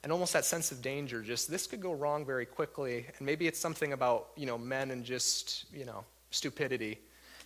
and 0.03 0.11
almost 0.11 0.33
that 0.33 0.45
sense 0.45 0.71
of 0.71 0.81
danger 0.81 1.21
just 1.21 1.49
this 1.49 1.67
could 1.67 1.81
go 1.81 1.93
wrong 1.93 2.25
very 2.25 2.45
quickly 2.45 3.05
and 3.17 3.25
maybe 3.25 3.47
it's 3.47 3.59
something 3.59 3.93
about 3.93 4.29
you 4.35 4.45
know 4.45 4.57
men 4.57 4.91
and 4.91 5.03
just 5.03 5.65
you 5.73 5.85
know 5.85 6.03
stupidity 6.31 6.99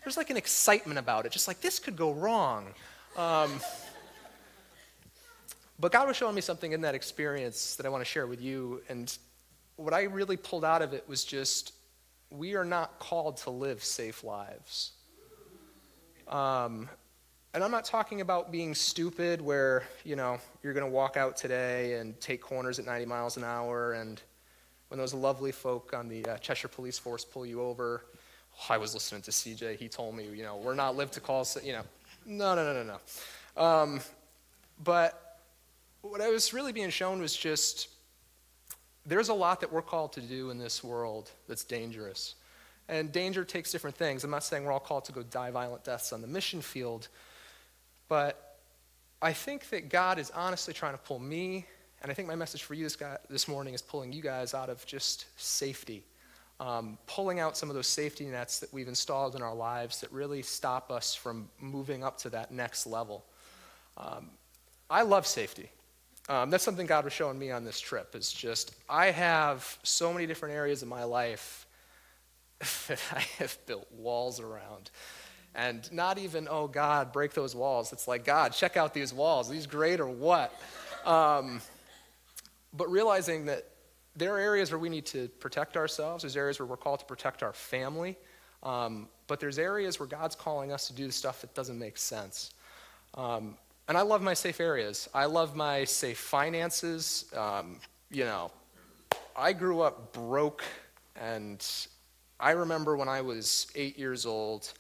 there's 0.04 0.18
like 0.18 0.30
an 0.30 0.38
excitement 0.38 1.00
about 1.00 1.26
it 1.26 1.32
just 1.32 1.48
like 1.48 1.62
this 1.62 1.80
could 1.80 1.96
go 1.96 2.12
wrong 2.12 2.68
um, 3.18 3.52
but 5.80 5.92
god 5.92 6.08
was 6.08 6.18
showing 6.18 6.36
me 6.36 6.42
something 6.42 6.72
in 6.72 6.82
that 6.82 6.96
experience 6.96 7.76
that 7.76 7.86
i 7.86 7.90
want 7.90 8.02
to 8.02 8.10
share 8.10 8.28
with 8.28 8.42
you 8.42 8.82
and 8.90 9.18
what 9.82 9.94
i 9.94 10.04
really 10.04 10.38
pulled 10.38 10.66
out 10.66 10.82
of 10.82 10.94
it 10.94 11.08
was 11.08 11.24
just 11.24 11.74
we 12.32 12.56
are 12.56 12.66
not 12.66 12.98
called 12.98 13.38
to 13.38 13.50
live 13.50 13.84
safe 13.84 14.24
lives. 14.24 14.94
Um, 16.30 16.90
and 17.54 17.62
I'm 17.62 17.72
not 17.72 17.84
talking 17.84 18.22
about 18.22 18.52
being 18.52 18.74
stupid 18.74 19.42
where, 19.42 19.84
you 20.06 20.16
know, 20.16 20.40
you're 20.64 20.74
going 20.74 20.86
to 20.86 20.92
walk 20.92 21.18
out 21.18 21.36
today 21.36 21.96
and 21.96 22.18
take 22.22 22.42
corners 22.42 22.80
at 22.80 22.86
90 22.86 23.06
miles 23.06 23.36
an 23.36 23.44
hour 23.44 23.94
and 23.94 24.22
when 24.88 24.98
those 24.98 25.14
lovely 25.14 25.52
folk 25.52 25.94
on 25.94 26.08
the 26.10 26.26
uh, 26.26 26.38
Cheshire 26.38 26.68
Police 26.68 26.98
Force 26.98 27.24
pull 27.24 27.46
you 27.46 27.62
over, 27.62 28.04
oh, 28.54 28.74
I 28.74 28.78
was 28.78 28.94
listening 28.94 29.22
to 29.24 29.32
CJ, 29.32 29.78
he 29.78 29.88
told 29.88 30.16
me, 30.16 30.28
you 30.34 30.44
know, 30.44 30.58
we're 30.58 30.74
not 30.74 30.98
live 30.98 31.12
to 31.12 31.22
call, 31.22 31.48
you 31.64 31.74
know, 31.74 31.84
no, 32.26 32.56
no, 32.56 32.74
no, 32.74 32.84
no, 32.84 33.00
no. 33.56 33.62
Um, 33.62 34.02
but 34.84 35.40
what 36.02 36.20
I 36.20 36.30
was 36.30 36.54
really 36.54 36.74
being 36.74 36.90
shown 36.90 37.22
was 37.22 37.36
just 37.36 37.88
there's 39.06 39.30
a 39.30 39.34
lot 39.34 39.62
that 39.62 39.72
we're 39.72 39.82
called 39.82 40.14
to 40.14 40.22
do 40.22 40.50
in 40.52 40.58
this 40.58 40.84
world 40.84 41.32
that's 41.48 41.64
dangerous. 41.64 42.36
And 42.88 43.12
danger 43.12 43.44
takes 43.44 43.72
different 43.72 43.96
things. 43.96 44.24
I'm 44.24 44.32
not 44.32 44.44
saying 44.44 44.66
we're 44.66 44.72
all 44.72 44.80
called 44.80 45.06
to 45.06 45.12
go 45.12 45.24
die 45.24 45.52
violent 45.52 45.84
deaths 45.84 46.14
on 46.14 46.22
the 46.22 46.28
mission 46.28 46.62
field, 46.62 47.08
but 48.10 48.58
I 49.22 49.34
think 49.34 49.70
that 49.70 49.90
God 49.90 50.20
is 50.20 50.32
honestly 50.32 50.74
trying 50.74 50.94
to 50.94 50.98
pull 50.98 51.20
me, 51.20 51.66
and 52.02 52.12
I 52.12 52.16
think 52.16 52.28
my 52.28 52.36
message 52.36 52.64
for 52.64 52.74
you 52.74 52.84
this, 52.84 52.96
guy, 52.96 53.18
this 53.30 53.48
morning 53.48 53.74
is 53.74 53.82
pulling 53.82 54.12
you 54.12 54.22
guys 54.22 54.54
out 54.54 54.70
of 54.70 54.86
just 54.86 55.26
safety. 55.40 56.04
Um, 56.60 56.98
pulling 57.08 57.40
out 57.40 57.58
some 57.58 57.70
of 57.70 57.76
those 57.76 57.88
safety 57.88 58.26
nets 58.26 58.60
that 58.60 58.72
we've 58.72 58.88
installed 58.88 59.36
in 59.36 59.42
our 59.42 59.56
lives 59.56 60.02
that 60.02 60.12
really 60.12 60.44
stop 60.44 60.92
us 60.92 61.16
from 61.16 61.50
moving 61.60 62.04
up 62.04 62.20
to 62.20 62.30
that 62.32 62.52
next 62.52 62.86
level. 62.86 63.26
Um, 63.98 64.30
I 64.90 65.02
love 65.02 65.26
safety. 65.26 65.72
Um, 66.30 66.50
that's 66.50 66.64
something 66.64 66.86
God 66.86 67.04
was 67.04 67.14
showing 67.14 67.38
me 67.38 67.52
on 67.52 67.66
this 67.66 67.80
trip. 67.80 68.16
Is 68.16 68.32
just 68.32 68.76
I 68.90 69.08
have 69.08 69.78
so 69.84 70.14
many 70.14 70.26
different 70.28 70.56
areas 70.56 70.82
of 70.82 70.88
my 70.88 71.04
life 71.04 71.66
that 72.88 73.02
I 73.12 73.22
have 73.40 73.58
built 73.66 73.88
walls 73.92 74.40
around. 74.40 74.92
And 75.54 75.92
not 75.92 76.18
even, 76.18 76.48
oh, 76.50 76.68
God, 76.68 77.12
break 77.12 77.34
those 77.34 77.54
walls. 77.54 77.92
It's 77.92 78.08
like, 78.08 78.24
God, 78.24 78.54
check 78.54 78.78
out 78.78 78.94
these 78.94 79.14
walls. 79.14 79.50
These 79.50 79.68
great 79.68 80.00
or 80.00 80.08
what? 80.08 80.54
Um, 81.06 81.62
but 82.74 82.90
realizing 82.90 83.46
that 83.46 83.68
there 84.16 84.34
are 84.36 84.40
areas 84.40 84.72
where 84.72 84.80
we 84.80 84.90
need 84.90 85.06
to 85.08 85.28
protect 85.40 85.76
ourselves, 85.76 86.24
there's 86.24 86.38
areas 86.38 86.60
where 86.60 86.66
we're 86.66 86.78
called 86.78 87.00
to 87.00 87.06
protect 87.06 87.44
our 87.44 87.54
family, 87.54 88.18
um, 88.64 89.08
but 89.28 89.40
there's 89.40 89.60
areas 89.60 90.00
where 90.00 90.08
God's 90.08 90.36
calling 90.36 90.72
us 90.72 90.88
to 90.88 90.94
do 90.94 91.06
the 91.06 91.12
stuff 91.12 91.42
that 91.42 91.54
doesn't 91.54 91.80
make 91.80 91.98
sense. 91.98 92.52
Um, 93.16 93.58
and 93.92 93.98
I 93.98 94.04
love 94.04 94.22
my 94.22 94.36
safe 94.36 94.62
areas. 94.62 95.10
I 95.14 95.26
love 95.26 95.54
my 95.54 95.84
safe 95.84 96.18
finances. 96.18 97.26
Um, 97.36 97.76
you 98.10 98.24
know, 98.24 98.50
I 99.36 99.52
grew 99.52 99.82
up 99.82 100.14
broke, 100.14 100.64
and 101.18 101.62
I 102.40 102.52
remember 102.52 102.96
when 102.96 103.10
I 103.10 103.20
was 103.20 103.68
eight 103.76 104.00
years 104.00 104.26
old, 104.26 104.72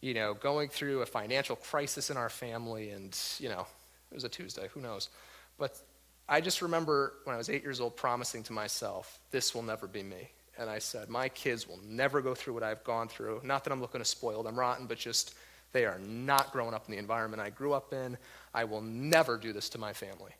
you 0.00 0.12
know, 0.12 0.34
going 0.34 0.70
through 0.70 1.02
a 1.02 1.06
financial 1.06 1.54
crisis 1.54 2.10
in 2.10 2.16
our 2.16 2.28
family, 2.28 2.90
and, 2.90 3.16
you 3.38 3.48
know, 3.48 3.64
it 4.10 4.14
was 4.16 4.24
a 4.24 4.28
Tuesday, 4.28 4.66
who 4.74 4.80
knows. 4.80 5.08
But 5.56 5.80
I 6.28 6.40
just 6.40 6.62
remember 6.62 7.12
when 7.22 7.34
I 7.34 7.38
was 7.38 7.48
eight 7.48 7.62
years 7.62 7.80
old 7.80 7.96
promising 7.96 8.42
to 8.42 8.52
myself, 8.52 9.20
this 9.30 9.54
will 9.54 9.62
never 9.62 9.86
be 9.86 10.02
me. 10.02 10.30
And 10.58 10.68
I 10.68 10.80
said, 10.80 11.08
my 11.08 11.28
kids 11.28 11.68
will 11.68 11.78
never 11.86 12.20
go 12.20 12.34
through 12.34 12.54
what 12.54 12.64
I've 12.64 12.82
gone 12.82 13.06
through. 13.06 13.42
Not 13.44 13.62
that 13.62 13.72
I'm 13.72 13.80
looking 13.80 14.00
to 14.00 14.04
spoil 14.04 14.42
them 14.42 14.58
rotten, 14.58 14.86
but 14.86 14.98
just 14.98 15.36
they 15.72 15.84
are 15.84 15.98
not 15.98 16.52
growing 16.52 16.74
up 16.74 16.86
in 16.86 16.92
the 16.92 16.98
environment 16.98 17.42
I 17.42 17.50
grew 17.50 17.72
up 17.72 17.92
in. 17.92 18.16
I 18.54 18.64
will 18.64 18.80
never 18.80 19.36
do 19.36 19.52
this 19.52 19.68
to 19.70 19.78
my 19.78 19.92
family. 19.92 20.32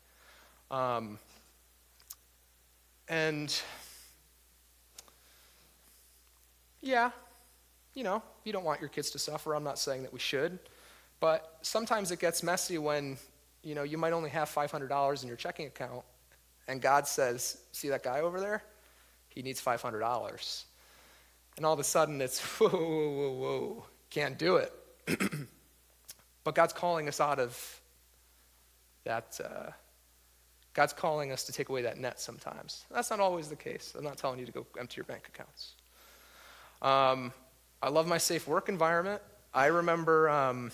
Um, 0.71 1.19
and 3.07 3.59
yeah, 6.81 7.11
you 7.93 8.03
know, 8.03 8.21
you 8.43 8.53
don't 8.53 8.63
want 8.63 8.79
your 8.79 8.89
kids 8.89 9.11
to 9.11 9.19
suffer. 9.19 9.55
I'm 9.55 9.63
not 9.63 9.79
saying 9.79 10.03
that 10.03 10.13
we 10.13 10.19
should. 10.19 10.59
But 11.19 11.57
sometimes 11.61 12.11
it 12.11 12.19
gets 12.19 12.43
messy 12.43 12.77
when, 12.77 13.17
you 13.63 13.75
know, 13.75 13.83
you 13.83 13.97
might 13.97 14.13
only 14.13 14.29
have 14.29 14.49
$500 14.49 15.21
in 15.23 15.27
your 15.27 15.37
checking 15.37 15.67
account 15.67 16.03
and 16.67 16.81
God 16.81 17.07
says, 17.07 17.57
see 17.71 17.89
that 17.89 18.03
guy 18.03 18.19
over 18.19 18.39
there? 18.39 18.63
He 19.29 19.41
needs 19.41 19.61
$500. 19.61 20.63
And 21.55 21.65
all 21.65 21.73
of 21.73 21.79
a 21.79 21.83
sudden 21.83 22.21
it's, 22.21 22.39
whoa, 22.59 22.69
whoa, 22.69 23.09
whoa, 23.09 23.31
whoa, 23.31 23.85
can't 24.09 24.37
do 24.37 24.57
it. 24.57 24.73
but 26.43 26.55
God's 26.55 26.73
calling 26.73 27.07
us 27.07 27.19
out 27.19 27.39
of 27.39 27.81
that. 29.03 29.39
Uh, 29.43 29.71
God's 30.73 30.93
calling 30.93 31.31
us 31.31 31.43
to 31.45 31.51
take 31.51 31.69
away 31.69 31.81
that 31.81 31.97
net 31.97 32.19
sometimes. 32.19 32.85
That's 32.91 33.09
not 33.09 33.19
always 33.19 33.47
the 33.47 33.55
case. 33.55 33.95
I'm 33.97 34.03
not 34.03 34.17
telling 34.17 34.39
you 34.39 34.45
to 34.45 34.51
go 34.51 34.67
empty 34.79 34.97
your 34.97 35.05
bank 35.05 35.27
accounts. 35.27 35.73
Um, 36.83 37.33
I 37.81 37.89
love 37.89 38.07
my 38.07 38.19
safe 38.19 38.47
work 38.47 38.69
environment. 38.69 39.21
I 39.55 39.67
remember 39.67 40.29
um, 40.29 40.71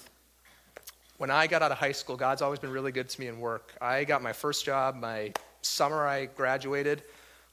when 1.18 1.32
I 1.32 1.48
got 1.48 1.62
out 1.62 1.72
of 1.72 1.78
high 1.78 1.94
school, 1.94 2.18
God's 2.18 2.42
always 2.42 2.60
been 2.60 2.72
really 2.72 2.92
good 2.92 3.08
to 3.08 3.20
me 3.22 3.28
in 3.28 3.40
work. 3.40 3.74
I 3.80 4.04
got 4.04 4.22
my 4.22 4.34
first 4.34 4.66
job 4.66 4.96
my 4.96 5.32
summer 5.62 6.06
I 6.06 6.26
graduated. 6.26 7.04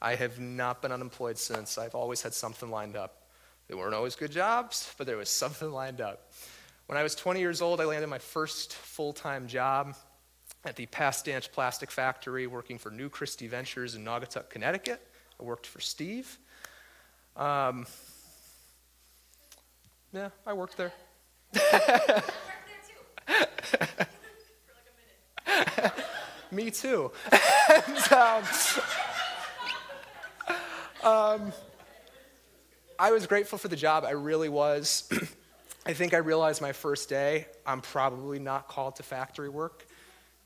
I 0.03 0.15
have 0.15 0.41
not 0.41 0.83
been 0.83 0.93
unemployed 0.93 1.39
since. 1.39 1.79
I've 1.79 1.95
always 1.95 2.23
had 2.23 2.35
something 2.35 2.71
lined 2.71 2.97
up. 2.97 3.23
They 3.69 3.75
weren't 3.75 3.95
always 3.95 4.17
good 4.17 4.33
jobs, 4.33 4.93
but 4.99 5.07
there 5.07 5.17
was 5.17 5.29
something 5.29 5.71
lined 5.71 6.01
up. 6.01 6.33
When 6.91 6.99
I 6.99 7.05
was 7.05 7.15
20 7.15 7.39
years 7.39 7.63
old, 7.63 7.81
I 7.81 7.85
landed 7.85 8.09
my 8.09 8.19
first 8.19 8.73
full 8.73 9.13
time 9.13 9.47
job 9.47 9.95
at 10.65 10.75
the 10.75 10.87
Pastanch 10.87 11.53
Plastic 11.53 11.89
Factory 11.89 12.49
working 12.49 12.79
for 12.79 12.91
New 12.91 13.09
Christie 13.09 13.47
Ventures 13.47 13.95
in 13.95 14.05
Naugatuck, 14.05 14.51
Connecticut. 14.51 15.01
I 15.39 15.45
worked 15.45 15.69
for 15.69 15.79
Steve. 15.79 16.37
Um, 17.37 17.87
yeah, 20.13 20.31
I 20.45 20.53
worked 20.53 20.77
there. 20.77 20.93
Me 26.51 26.73
too. 26.73 27.13
and, 27.87 28.13
um, 28.13 28.43
um, 31.05 31.53
I 32.99 33.13
was 33.13 33.29
grateful 33.29 33.59
for 33.59 33.69
the 33.69 33.77
job. 33.77 34.05
I 34.05 34.11
really 34.11 34.49
was. 34.49 35.09
I 35.87 35.95
think 35.95 36.13
I 36.13 36.19
realized 36.19 36.61
my 36.61 36.73
first 36.73 37.09
day, 37.09 37.47
I'm 37.67 37.81
probably 37.81 38.39
not 38.39 38.69
called 38.69 38.97
to 38.97 39.03
factory 39.03 39.49
work. 39.49 39.87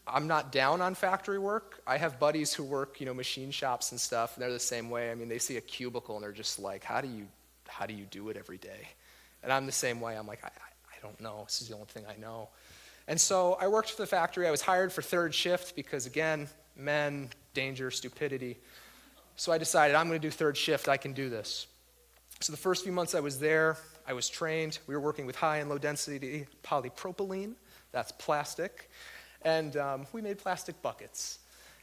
I'm 0.07 0.27
not 0.27 0.53
down 0.53 0.81
on 0.81 0.95
factory 0.95 1.39
work. 1.39 1.81
I 1.87 1.97
have 1.97 2.21
buddies 2.21 2.53
who 2.53 2.63
work, 2.63 3.01
you 3.01 3.07
know, 3.07 3.15
machine 3.15 3.51
shops 3.51 3.91
and 3.91 4.01
stuff, 4.01 4.37
and 4.37 4.43
they're 4.43 4.53
the 4.53 4.61
same 4.61 4.91
way. 4.91 5.11
I 5.11 5.15
mean, 5.15 5.29
they 5.29 5.39
see 5.39 5.57
a 5.57 5.61
cubicle 5.61 6.15
and 6.17 6.23
they're 6.23 6.33
just 6.33 6.59
like, 6.59 6.85
how 6.85 7.01
do 7.01 7.09
you, 7.09 7.27
how 7.67 7.87
do 7.87 7.95
you 7.95 8.05
do 8.05 8.29
it 8.29 8.37
every 8.37 8.59
day? 8.59 8.89
And 9.43 9.53
I'm 9.53 9.67
the 9.67 9.73
same 9.73 10.01
way. 10.01 10.17
I'm 10.17 10.27
like, 10.27 10.45
I, 10.45 10.49
I, 10.49 10.97
don't 11.03 11.21
know. 11.21 11.43
This 11.45 11.61
is 11.61 11.69
the 11.69 11.75
only 11.75 11.87
thing 11.87 12.05
I 12.09 12.19
know. 12.19 12.49
And 13.09 13.21
so 13.21 13.59
I 13.61 13.69
worked 13.69 13.91
for 13.91 14.01
the 14.01 14.07
factory. 14.07 14.49
I 14.49 14.51
was 14.51 14.63
hired 14.63 14.93
for 14.93 15.03
third 15.03 15.35
shift 15.35 15.77
because, 15.77 16.07
again, 16.07 16.49
men, 16.77 17.29
danger, 17.53 17.91
stupidity. 17.91 18.57
So 19.37 19.53
I 19.53 19.59
decided 19.59 19.97
I'm 19.97 20.09
going 20.09 20.19
to 20.19 20.27
do 20.27 20.31
third 20.31 20.57
shift. 20.57 20.89
I 20.89 20.97
can 20.97 21.13
do 21.13 21.29
this. 21.29 21.67
So 22.41 22.53
the 22.53 22.57
first 22.57 22.85
few 22.85 22.93
months 22.93 23.15
I 23.15 23.21
was 23.21 23.39
there, 23.39 23.77
I 24.07 24.13
was 24.13 24.29
trained. 24.29 24.79
We 24.87 24.95
were 24.95 25.01
working 25.01 25.27
with 25.27 25.37
high 25.37 25.59
and 25.59 25.71
low 25.71 25.79
density 25.79 26.47
polypropylene, 26.63 27.55
that's 27.93 28.13
plastic, 28.13 28.91
and 29.43 29.77
um, 29.77 30.07
we 30.13 30.21
made 30.21 30.39
plastic 30.39 30.81
buckets. 30.83 31.39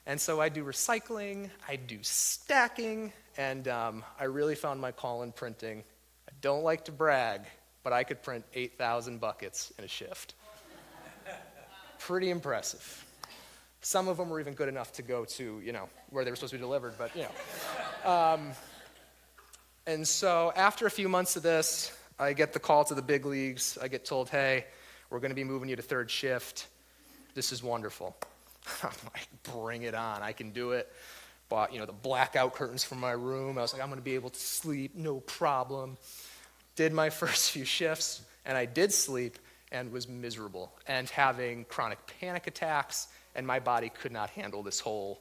And 0.05 0.19
so 0.19 0.41
I 0.41 0.49
do 0.49 0.63
recycling, 0.63 1.49
I 1.67 1.75
do 1.75 1.99
stacking, 2.01 3.13
and 3.37 3.67
um, 3.67 4.03
I 4.19 4.25
really 4.25 4.55
found 4.55 4.81
my 4.81 4.91
call 4.91 5.23
in 5.23 5.31
printing. 5.31 5.83
I 6.27 6.31
don't 6.41 6.63
like 6.63 6.85
to 6.85 6.91
brag, 6.91 7.41
but 7.83 7.93
I 7.93 8.03
could 8.03 8.21
print 8.21 8.45
8,000 8.53 9.19
buckets 9.19 9.71
in 9.77 9.85
a 9.85 9.87
shift. 9.87 10.33
Pretty 11.99 12.29
impressive. 12.29 13.05
Some 13.81 14.07
of 14.07 14.17
them 14.17 14.29
were 14.29 14.39
even 14.39 14.53
good 14.53 14.69
enough 14.69 14.91
to 14.93 15.01
go 15.01 15.25
to, 15.25 15.61
you 15.63 15.71
know, 15.71 15.89
where 16.09 16.23
they 16.23 16.31
were 16.31 16.35
supposed 16.35 16.51
to 16.51 16.57
be 16.57 16.61
delivered, 16.61 16.93
but, 16.97 17.15
you 17.15 17.23
know. 17.23 18.11
Um, 18.11 18.51
and 19.87 20.07
so 20.07 20.51
after 20.55 20.85
a 20.85 20.91
few 20.91 21.09
months 21.09 21.35
of 21.35 21.43
this, 21.43 21.95
I 22.21 22.33
get 22.33 22.53
the 22.53 22.59
call 22.59 22.85
to 22.85 22.93
the 22.93 23.01
big 23.01 23.25
leagues. 23.25 23.79
I 23.81 23.87
get 23.87 24.05
told, 24.05 24.29
hey, 24.29 24.65
we're 25.09 25.19
going 25.19 25.31
to 25.31 25.35
be 25.35 25.43
moving 25.43 25.69
you 25.69 25.75
to 25.75 25.81
third 25.81 26.11
shift. 26.11 26.67
This 27.33 27.51
is 27.51 27.63
wonderful. 27.63 28.15
I'm 28.83 28.91
like, 29.05 29.27
bring 29.55 29.81
it 29.83 29.95
on. 29.95 30.21
I 30.21 30.31
can 30.31 30.51
do 30.51 30.73
it. 30.73 30.91
Bought, 31.49 31.73
you 31.73 31.79
know, 31.79 31.87
the 31.87 31.93
blackout 31.93 32.53
curtains 32.53 32.83
from 32.83 32.99
my 32.99 33.11
room. 33.11 33.57
I 33.57 33.61
was 33.61 33.73
like, 33.73 33.81
I'm 33.81 33.89
going 33.89 33.99
to 33.99 34.05
be 34.05 34.13
able 34.13 34.29
to 34.29 34.39
sleep, 34.39 34.95
no 34.95 35.19
problem. 35.21 35.97
Did 36.75 36.93
my 36.93 37.09
first 37.21 37.49
few 37.49 37.65
shifts, 37.65 38.21
and 38.45 38.55
I 38.55 38.65
did 38.65 38.93
sleep 38.93 39.39
and 39.71 39.91
was 39.91 40.07
miserable 40.07 40.71
and 40.85 41.09
having 41.09 41.65
chronic 41.65 41.97
panic 42.19 42.45
attacks, 42.45 43.07
and 43.33 43.47
my 43.47 43.59
body 43.59 43.89
could 43.89 44.11
not 44.11 44.29
handle 44.29 44.61
this 44.61 44.79
whole 44.79 45.19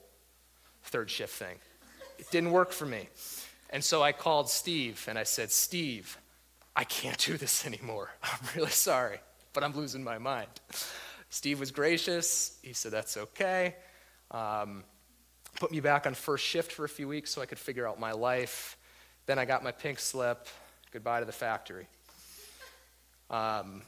third 0.85 1.09
shift 1.09 1.33
thing. 1.33 1.57
It 2.19 2.31
didn't 2.31 2.51
work 2.51 2.73
for 2.73 2.85
me. 2.85 3.09
And 3.71 3.83
so 3.83 4.03
I 4.03 4.13
called 4.13 4.51
Steve 4.51 5.07
and 5.09 5.19
I 5.19 5.23
said, 5.23 5.51
Steve, 5.51 6.19
I 6.81 6.85
can't 6.85 7.19
do 7.19 7.37
this 7.37 7.67
anymore. 7.67 8.11
I'm 8.23 8.39
really 8.57 8.71
sorry, 8.71 9.21
but 9.53 9.63
I'm 9.63 9.77
losing 9.77 10.03
my 10.03 10.17
mind. 10.17 10.49
Steve 11.29 11.61
was 11.61 11.71
gracious. 11.71 12.59
He 12.63 12.73
said, 12.73 12.91
That's 12.91 13.19
okay. 13.19 13.77
Um, 14.31 14.85
put 15.57 15.71
me 15.71 15.81
back 15.81 16.07
on 16.07 16.15
first 16.15 16.43
shift 16.43 16.73
for 16.73 16.87
a 16.87 16.89
few 16.89 17.07
weeks 17.07 17.33
so 17.33 17.43
I 17.43 17.45
could 17.45 17.59
figure 17.59 17.87
out 17.87 18.01
my 18.01 18.13
life. 18.13 18.79
Then 19.27 19.39
I 19.39 19.45
got 19.45 19.63
my 19.63 19.73
pink 19.73 19.99
slip. 19.99 20.47
Goodbye 20.91 21.21
to 21.21 21.27
the 21.27 21.33
factory. 21.33 21.87
Um, 23.29 23.83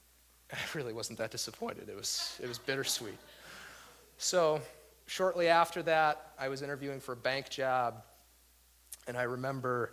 I 0.50 0.56
really 0.72 0.94
wasn't 0.94 1.18
that 1.18 1.30
disappointed. 1.30 1.90
It 1.90 1.96
was, 1.96 2.40
it 2.42 2.48
was 2.48 2.56
bittersweet. 2.56 3.18
So, 4.16 4.62
shortly 5.04 5.48
after 5.48 5.82
that, 5.82 6.32
I 6.38 6.48
was 6.48 6.62
interviewing 6.62 7.00
for 7.00 7.12
a 7.12 7.16
bank 7.16 7.50
job, 7.50 8.02
and 9.06 9.18
I 9.18 9.24
remember 9.24 9.92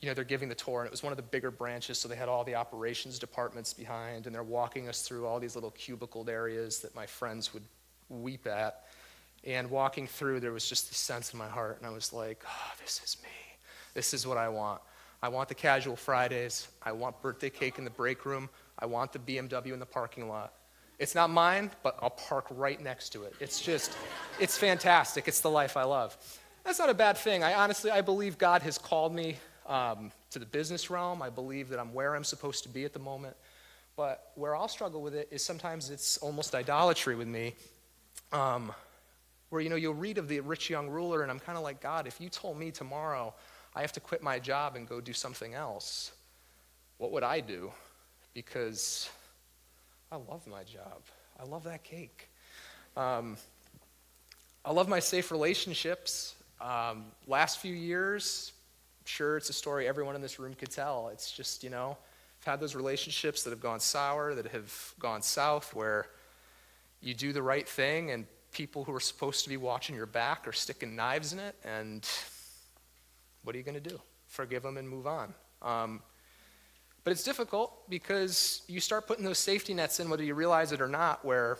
you 0.00 0.08
know, 0.08 0.14
they're 0.14 0.24
giving 0.24 0.48
the 0.48 0.54
tour, 0.54 0.80
and 0.80 0.86
it 0.86 0.90
was 0.90 1.02
one 1.02 1.12
of 1.12 1.16
the 1.16 1.22
bigger 1.22 1.50
branches, 1.50 1.98
so 1.98 2.08
they 2.08 2.14
had 2.14 2.28
all 2.28 2.44
the 2.44 2.54
operations 2.54 3.18
departments 3.18 3.74
behind, 3.74 4.26
and 4.26 4.34
they're 4.34 4.42
walking 4.44 4.88
us 4.88 5.02
through 5.02 5.26
all 5.26 5.40
these 5.40 5.56
little 5.56 5.72
cubicled 5.72 6.28
areas 6.28 6.78
that 6.80 6.94
my 6.94 7.06
friends 7.06 7.52
would 7.52 7.64
weep 8.08 8.46
at. 8.46 8.84
And 9.44 9.70
walking 9.70 10.06
through, 10.06 10.40
there 10.40 10.52
was 10.52 10.68
just 10.68 10.88
this 10.88 10.98
sense 10.98 11.32
in 11.32 11.38
my 11.38 11.48
heart, 11.48 11.78
and 11.78 11.86
I 11.86 11.90
was 11.90 12.12
like, 12.12 12.44
oh, 12.46 12.72
this 12.80 13.00
is 13.04 13.16
me. 13.22 13.28
This 13.94 14.14
is 14.14 14.26
what 14.26 14.36
I 14.36 14.48
want. 14.48 14.80
I 15.20 15.28
want 15.28 15.48
the 15.48 15.54
casual 15.54 15.96
Fridays. 15.96 16.68
I 16.82 16.92
want 16.92 17.20
birthday 17.20 17.50
cake 17.50 17.78
in 17.78 17.84
the 17.84 17.90
break 17.90 18.24
room. 18.24 18.48
I 18.78 18.86
want 18.86 19.12
the 19.12 19.18
BMW 19.18 19.72
in 19.72 19.80
the 19.80 19.86
parking 19.86 20.28
lot. 20.28 20.52
It's 21.00 21.14
not 21.14 21.30
mine, 21.30 21.70
but 21.82 21.98
I'll 22.00 22.10
park 22.10 22.46
right 22.50 22.80
next 22.80 23.10
to 23.10 23.24
it. 23.24 23.34
It's 23.40 23.60
just, 23.60 23.96
it's 24.38 24.56
fantastic. 24.56 25.26
It's 25.26 25.40
the 25.40 25.50
life 25.50 25.76
I 25.76 25.84
love. 25.84 26.16
That's 26.64 26.78
not 26.78 26.90
a 26.90 26.94
bad 26.94 27.16
thing. 27.16 27.42
I 27.42 27.54
honestly, 27.54 27.90
I 27.90 28.00
believe 28.00 28.38
God 28.38 28.62
has 28.62 28.78
called 28.78 29.14
me 29.14 29.38
um, 29.68 30.10
to 30.30 30.38
the 30.38 30.46
business 30.46 30.90
realm. 30.90 31.22
I 31.22 31.30
believe 31.30 31.68
that 31.68 31.78
I'm 31.78 31.94
where 31.94 32.16
I'm 32.16 32.24
supposed 32.24 32.64
to 32.64 32.68
be 32.68 32.84
at 32.84 32.92
the 32.92 32.98
moment. 32.98 33.36
But 33.96 34.32
where 34.34 34.56
I'll 34.56 34.68
struggle 34.68 35.02
with 35.02 35.14
it 35.14 35.28
is 35.30 35.44
sometimes 35.44 35.90
it's 35.90 36.16
almost 36.18 36.54
idolatry 36.54 37.14
with 37.14 37.28
me. 37.28 37.54
Um, 38.32 38.72
where, 39.50 39.60
you 39.60 39.70
know, 39.70 39.76
you'll 39.76 39.94
read 39.94 40.18
of 40.18 40.28
the 40.28 40.40
rich 40.40 40.68
young 40.68 40.88
ruler, 40.88 41.22
and 41.22 41.30
I'm 41.30 41.38
kind 41.38 41.56
of 41.56 41.64
like, 41.64 41.80
God, 41.80 42.06
if 42.06 42.20
you 42.20 42.28
told 42.28 42.58
me 42.58 42.70
tomorrow 42.70 43.34
I 43.74 43.80
have 43.80 43.92
to 43.92 44.00
quit 44.00 44.22
my 44.22 44.38
job 44.38 44.76
and 44.76 44.86
go 44.86 45.00
do 45.00 45.12
something 45.12 45.54
else, 45.54 46.12
what 46.98 47.12
would 47.12 47.22
I 47.22 47.40
do? 47.40 47.72
Because 48.34 49.08
I 50.12 50.16
love 50.16 50.46
my 50.46 50.64
job. 50.64 51.02
I 51.40 51.44
love 51.44 51.64
that 51.64 51.82
cake. 51.82 52.28
Um, 52.96 53.36
I 54.64 54.72
love 54.72 54.88
my 54.88 55.00
safe 55.00 55.30
relationships. 55.30 56.34
Um, 56.60 57.06
last 57.26 57.58
few 57.58 57.74
years, 57.74 58.52
sure 59.08 59.36
it's 59.36 59.48
a 59.48 59.54
story 59.54 59.88
everyone 59.88 60.14
in 60.14 60.20
this 60.20 60.38
room 60.38 60.54
could 60.54 60.70
tell. 60.70 61.08
It's 61.08 61.32
just, 61.32 61.64
you 61.64 61.70
know, 61.70 61.96
I've 62.40 62.44
had 62.44 62.60
those 62.60 62.74
relationships 62.74 63.42
that 63.42 63.50
have 63.50 63.60
gone 63.60 63.80
sour, 63.80 64.34
that 64.34 64.46
have 64.48 64.94
gone 64.98 65.22
south, 65.22 65.74
where 65.74 66.06
you 67.00 67.14
do 67.14 67.32
the 67.32 67.42
right 67.42 67.68
thing 67.68 68.10
and 68.10 68.26
people 68.52 68.84
who 68.84 68.94
are 68.94 69.00
supposed 69.00 69.44
to 69.44 69.48
be 69.48 69.56
watching 69.56 69.96
your 69.96 70.06
back 70.06 70.46
are 70.46 70.52
sticking 70.52 70.94
knives 70.94 71.32
in 71.32 71.38
it, 71.38 71.54
and 71.64 72.08
what 73.44 73.54
are 73.54 73.58
you 73.58 73.64
going 73.64 73.80
to 73.80 73.88
do? 73.88 74.00
Forgive 74.26 74.62
them 74.62 74.76
and 74.76 74.88
move 74.88 75.06
on. 75.06 75.34
Um, 75.62 76.02
but 77.04 77.12
it's 77.12 77.24
difficult 77.24 77.88
because 77.88 78.62
you 78.66 78.80
start 78.80 79.06
putting 79.06 79.24
those 79.24 79.38
safety 79.38 79.74
nets 79.74 80.00
in, 80.00 80.10
whether 80.10 80.22
you 80.22 80.34
realize 80.34 80.72
it 80.72 80.80
or 80.80 80.88
not, 80.88 81.24
where 81.24 81.58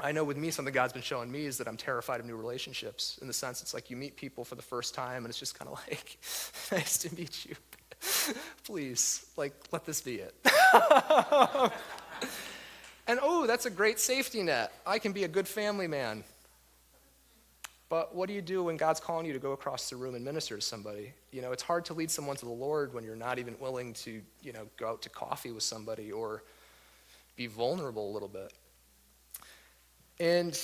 I 0.00 0.12
know 0.12 0.22
with 0.22 0.36
me, 0.36 0.50
something 0.50 0.72
God's 0.72 0.92
been 0.92 1.02
showing 1.02 1.30
me 1.30 1.46
is 1.46 1.58
that 1.58 1.66
I'm 1.66 1.76
terrified 1.76 2.20
of 2.20 2.26
new 2.26 2.36
relationships. 2.36 3.18
In 3.20 3.26
the 3.26 3.32
sense, 3.32 3.62
it's 3.62 3.74
like 3.74 3.90
you 3.90 3.96
meet 3.96 4.16
people 4.16 4.44
for 4.44 4.54
the 4.54 4.62
first 4.62 4.94
time, 4.94 5.24
and 5.24 5.30
it's 5.30 5.38
just 5.38 5.58
kind 5.58 5.68
of 5.68 5.80
like, 5.88 6.18
nice 6.72 6.98
to 6.98 7.14
meet 7.16 7.46
you. 7.46 7.56
Please, 8.64 9.26
like, 9.36 9.52
let 9.72 9.84
this 9.84 10.00
be 10.00 10.16
it. 10.16 10.34
and 13.08 13.18
oh, 13.22 13.46
that's 13.46 13.66
a 13.66 13.70
great 13.70 13.98
safety 13.98 14.42
net. 14.42 14.72
I 14.86 15.00
can 15.00 15.12
be 15.12 15.24
a 15.24 15.28
good 15.28 15.48
family 15.48 15.88
man. 15.88 16.22
But 17.88 18.14
what 18.14 18.28
do 18.28 18.34
you 18.34 18.42
do 18.42 18.64
when 18.64 18.76
God's 18.76 19.00
calling 19.00 19.24
you 19.24 19.32
to 19.32 19.38
go 19.38 19.52
across 19.52 19.88
the 19.88 19.96
room 19.96 20.14
and 20.14 20.24
minister 20.24 20.56
to 20.56 20.60
somebody? 20.60 21.12
You 21.32 21.40
know, 21.40 21.52
it's 21.52 21.62
hard 21.62 21.86
to 21.86 21.94
lead 21.94 22.10
someone 22.10 22.36
to 22.36 22.44
the 22.44 22.52
Lord 22.52 22.92
when 22.92 23.02
you're 23.02 23.16
not 23.16 23.38
even 23.38 23.56
willing 23.58 23.94
to, 23.94 24.20
you 24.42 24.52
know, 24.52 24.68
go 24.76 24.88
out 24.88 25.02
to 25.02 25.08
coffee 25.08 25.52
with 25.52 25.62
somebody 25.62 26.12
or 26.12 26.42
be 27.36 27.46
vulnerable 27.46 28.10
a 28.10 28.12
little 28.12 28.28
bit. 28.28 28.52
And, 30.20 30.58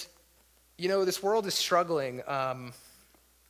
you 0.78 0.88
know, 0.88 1.04
this 1.04 1.22
world 1.22 1.46
is 1.46 1.54
struggling. 1.54 2.22
Um, 2.26 2.72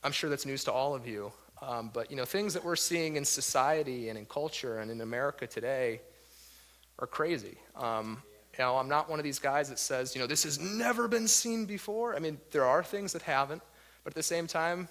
I'm 0.02 0.12
sure 0.12 0.28
that's 0.28 0.44
news 0.44 0.64
to 0.64 0.72
all 0.72 0.94
of 0.94 1.06
you. 1.06 1.32
Um, 1.62 1.90
but, 1.94 2.10
you 2.10 2.16
know, 2.16 2.26
things 2.26 2.52
that 2.54 2.64
we're 2.64 2.76
seeing 2.76 3.16
in 3.16 3.24
society 3.24 4.10
and 4.10 4.18
in 4.18 4.26
culture 4.26 4.80
and 4.80 4.90
in 4.90 5.00
America 5.00 5.46
today 5.46 6.00
are 6.98 7.06
crazy. 7.06 7.56
Um, 7.74 8.22
you 8.52 8.64
know, 8.64 8.76
I'm 8.76 8.88
not 8.88 9.08
one 9.08 9.18
of 9.18 9.24
these 9.24 9.38
guys 9.38 9.68
that 9.70 9.78
says, 9.78 10.14
you 10.14 10.20
know, 10.20 10.26
this 10.26 10.44
has 10.44 10.60
never 10.60 11.08
been 11.08 11.26
seen 11.26 11.64
before. 11.64 12.14
I 12.14 12.18
mean, 12.18 12.38
there 12.50 12.66
are 12.66 12.84
things 12.84 13.12
that 13.14 13.22
haven't. 13.22 13.62
But 14.04 14.12
at 14.12 14.14
the 14.14 14.22
same 14.22 14.46
time, 14.46 14.88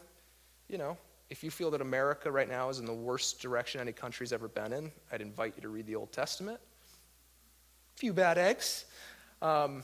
you 0.68 0.80
know, 0.80 0.98
if 1.30 1.44
you 1.44 1.52
feel 1.52 1.70
that 1.72 1.82
America 1.82 2.32
right 2.32 2.50
now 2.50 2.70
is 2.70 2.80
in 2.80 2.86
the 2.86 2.94
worst 2.94 3.42
direction 3.42 3.80
any 3.80 3.92
country's 3.92 4.34
ever 4.34 4.48
been 4.48 4.74
in, 4.74 4.92
I'd 5.12 5.22
invite 5.22 5.54
you 5.56 5.62
to 5.62 5.70
read 5.70 5.86
the 5.86 5.96
Old 5.96 6.12
Testament. 6.12 6.60
A 7.96 8.00
few 8.00 8.14
bad 8.14 8.38
eggs. 8.38 8.86
Um, 9.42 9.84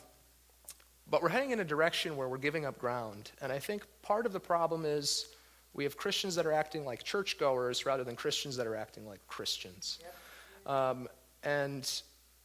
but 1.09 1.23
we're 1.23 1.29
heading 1.29 1.51
in 1.51 1.59
a 1.59 1.65
direction 1.65 2.15
where 2.15 2.27
we're 2.27 2.37
giving 2.37 2.65
up 2.65 2.77
ground. 2.77 3.31
And 3.41 3.51
I 3.51 3.59
think 3.59 3.83
part 4.01 4.25
of 4.25 4.33
the 4.33 4.39
problem 4.39 4.85
is 4.85 5.27
we 5.73 5.83
have 5.83 5.97
Christians 5.97 6.35
that 6.35 6.45
are 6.45 6.51
acting 6.51 6.85
like 6.85 7.03
churchgoers 7.03 7.85
rather 7.85 8.03
than 8.03 8.15
Christians 8.15 8.55
that 8.57 8.67
are 8.67 8.75
acting 8.75 9.07
like 9.07 9.19
Christians. 9.27 9.99
Yep. 10.01 10.75
Um, 10.75 11.07
and 11.43 12.01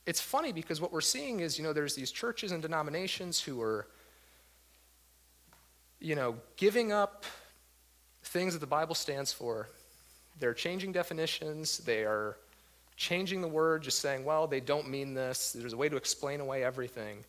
it's 0.06 0.20
funny 0.20 0.52
because 0.52 0.80
what 0.80 0.92
we're 0.92 1.00
seeing 1.00 1.40
is, 1.40 1.58
you 1.58 1.64
know, 1.64 1.72
there's 1.72 1.94
these 1.94 2.10
churches 2.10 2.52
and 2.52 2.62
denominations 2.62 3.40
who 3.40 3.60
are, 3.60 3.86
you 6.00 6.14
know, 6.14 6.36
giving 6.56 6.92
up 6.92 7.24
things 8.24 8.54
that 8.54 8.60
the 8.60 8.66
Bible 8.66 8.94
stands 8.94 9.32
for. 9.32 9.68
They're 10.40 10.54
changing 10.54 10.92
definitions. 10.92 11.78
They 11.78 12.04
are 12.04 12.36
changing 12.96 13.40
the 13.40 13.48
word, 13.48 13.82
just 13.82 14.00
saying, 14.00 14.24
well, 14.24 14.46
they 14.46 14.60
don't 14.60 14.88
mean 14.88 15.14
this. 15.14 15.52
There's 15.52 15.72
a 15.72 15.76
way 15.76 15.88
to 15.88 15.96
explain 15.96 16.40
away 16.40 16.64
everything 16.64 17.24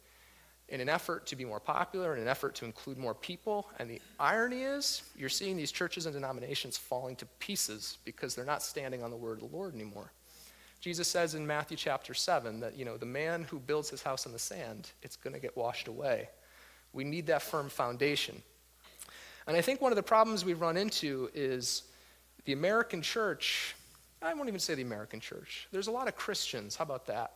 in 0.69 0.81
an 0.81 0.89
effort 0.89 1.27
to 1.27 1.35
be 1.35 1.45
more 1.45 1.59
popular, 1.59 2.15
in 2.15 2.21
an 2.21 2.27
effort 2.27 2.55
to 2.55 2.65
include 2.65 2.97
more 2.97 3.13
people. 3.13 3.69
And 3.77 3.89
the 3.89 4.01
irony 4.19 4.63
is, 4.63 5.03
you're 5.15 5.29
seeing 5.29 5.55
these 5.55 5.71
churches 5.71 6.05
and 6.05 6.13
denominations 6.13 6.77
falling 6.77 7.15
to 7.17 7.25
pieces 7.39 7.99
because 8.03 8.35
they're 8.35 8.45
not 8.45 8.63
standing 8.63 9.03
on 9.03 9.11
the 9.11 9.17
word 9.17 9.41
of 9.41 9.51
the 9.51 9.55
Lord 9.55 9.75
anymore. 9.75 10.11
Jesus 10.81 11.07
says 11.07 11.35
in 11.35 11.45
Matthew 11.45 11.77
chapter 11.77 12.13
7 12.13 12.59
that, 12.59 12.77
you 12.77 12.85
know, 12.85 12.97
the 12.97 13.05
man 13.05 13.43
who 13.43 13.59
builds 13.59 13.89
his 13.89 14.01
house 14.01 14.25
on 14.25 14.33
the 14.33 14.39
sand, 14.39 14.91
it's 15.01 15.15
going 15.15 15.33
to 15.33 15.39
get 15.39 15.55
washed 15.55 15.87
away. 15.87 16.29
We 16.93 17.03
need 17.03 17.27
that 17.27 17.41
firm 17.41 17.69
foundation. 17.69 18.41
And 19.47 19.55
I 19.55 19.61
think 19.61 19.81
one 19.81 19.91
of 19.91 19.95
the 19.95 20.03
problems 20.03 20.43
we 20.43 20.53
run 20.53 20.77
into 20.77 21.29
is 21.33 21.83
the 22.45 22.53
American 22.53 23.01
church, 23.01 23.75
I 24.21 24.33
won't 24.33 24.47
even 24.47 24.59
say 24.59 24.73
the 24.75 24.81
American 24.81 25.19
church. 25.19 25.67
There's 25.71 25.87
a 25.87 25.91
lot 25.91 26.07
of 26.07 26.15
Christians, 26.15 26.75
how 26.75 26.83
about 26.83 27.05
that? 27.07 27.33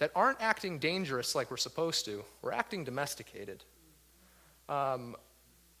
That 0.00 0.10
aren't 0.16 0.40
acting 0.40 0.78
dangerous 0.78 1.34
like 1.34 1.50
we're 1.50 1.58
supposed 1.58 2.06
to. 2.06 2.24
We're 2.42 2.52
acting 2.52 2.84
domesticated. 2.84 3.62
Um, 4.68 5.14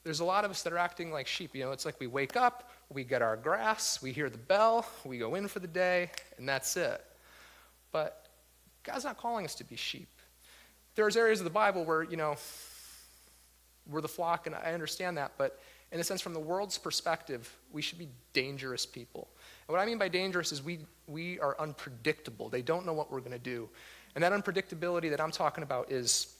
there's 0.04 0.20
a 0.20 0.24
lot 0.24 0.44
of 0.44 0.50
us 0.50 0.62
that 0.62 0.72
are 0.72 0.78
acting 0.78 1.10
like 1.10 1.26
sheep. 1.26 1.54
You 1.54 1.64
know, 1.64 1.72
it's 1.72 1.86
like 1.86 1.98
we 1.98 2.06
wake 2.06 2.36
up, 2.36 2.70
we 2.90 3.02
get 3.02 3.22
our 3.22 3.36
grass, 3.36 4.02
we 4.02 4.12
hear 4.12 4.30
the 4.30 4.38
bell, 4.38 4.86
we 5.04 5.18
go 5.18 5.34
in 5.34 5.48
for 5.48 5.58
the 5.58 5.66
day, 5.66 6.10
and 6.38 6.48
that's 6.48 6.76
it. 6.76 7.02
But 7.92 8.28
God's 8.82 9.04
not 9.04 9.16
calling 9.16 9.44
us 9.46 9.54
to 9.56 9.64
be 9.64 9.76
sheep. 9.76 10.08
There's 10.94 11.16
areas 11.16 11.40
of 11.40 11.44
the 11.44 11.50
Bible 11.50 11.84
where, 11.84 12.02
you 12.02 12.16
know, 12.16 12.36
we're 13.88 14.02
the 14.02 14.08
flock, 14.08 14.46
and 14.46 14.54
I 14.54 14.72
understand 14.72 15.16
that, 15.16 15.32
but 15.38 15.58
in 15.92 15.98
a 15.98 16.04
sense, 16.04 16.20
from 16.20 16.34
the 16.34 16.40
world's 16.40 16.78
perspective, 16.78 17.52
we 17.72 17.82
should 17.82 17.98
be 17.98 18.08
dangerous 18.32 18.86
people. 18.86 19.28
And 19.66 19.74
what 19.74 19.82
I 19.82 19.86
mean 19.86 19.98
by 19.98 20.08
dangerous 20.08 20.52
is 20.52 20.62
we, 20.62 20.78
we 21.08 21.40
are 21.40 21.56
unpredictable. 21.58 22.48
They 22.48 22.62
don't 22.62 22.86
know 22.86 22.92
what 22.92 23.10
we're 23.10 23.20
going 23.20 23.32
to 23.32 23.38
do. 23.38 23.68
And 24.14 24.24
that 24.24 24.32
unpredictability 24.32 25.10
that 25.10 25.20
I'm 25.20 25.30
talking 25.30 25.62
about 25.62 25.90
is 25.90 26.34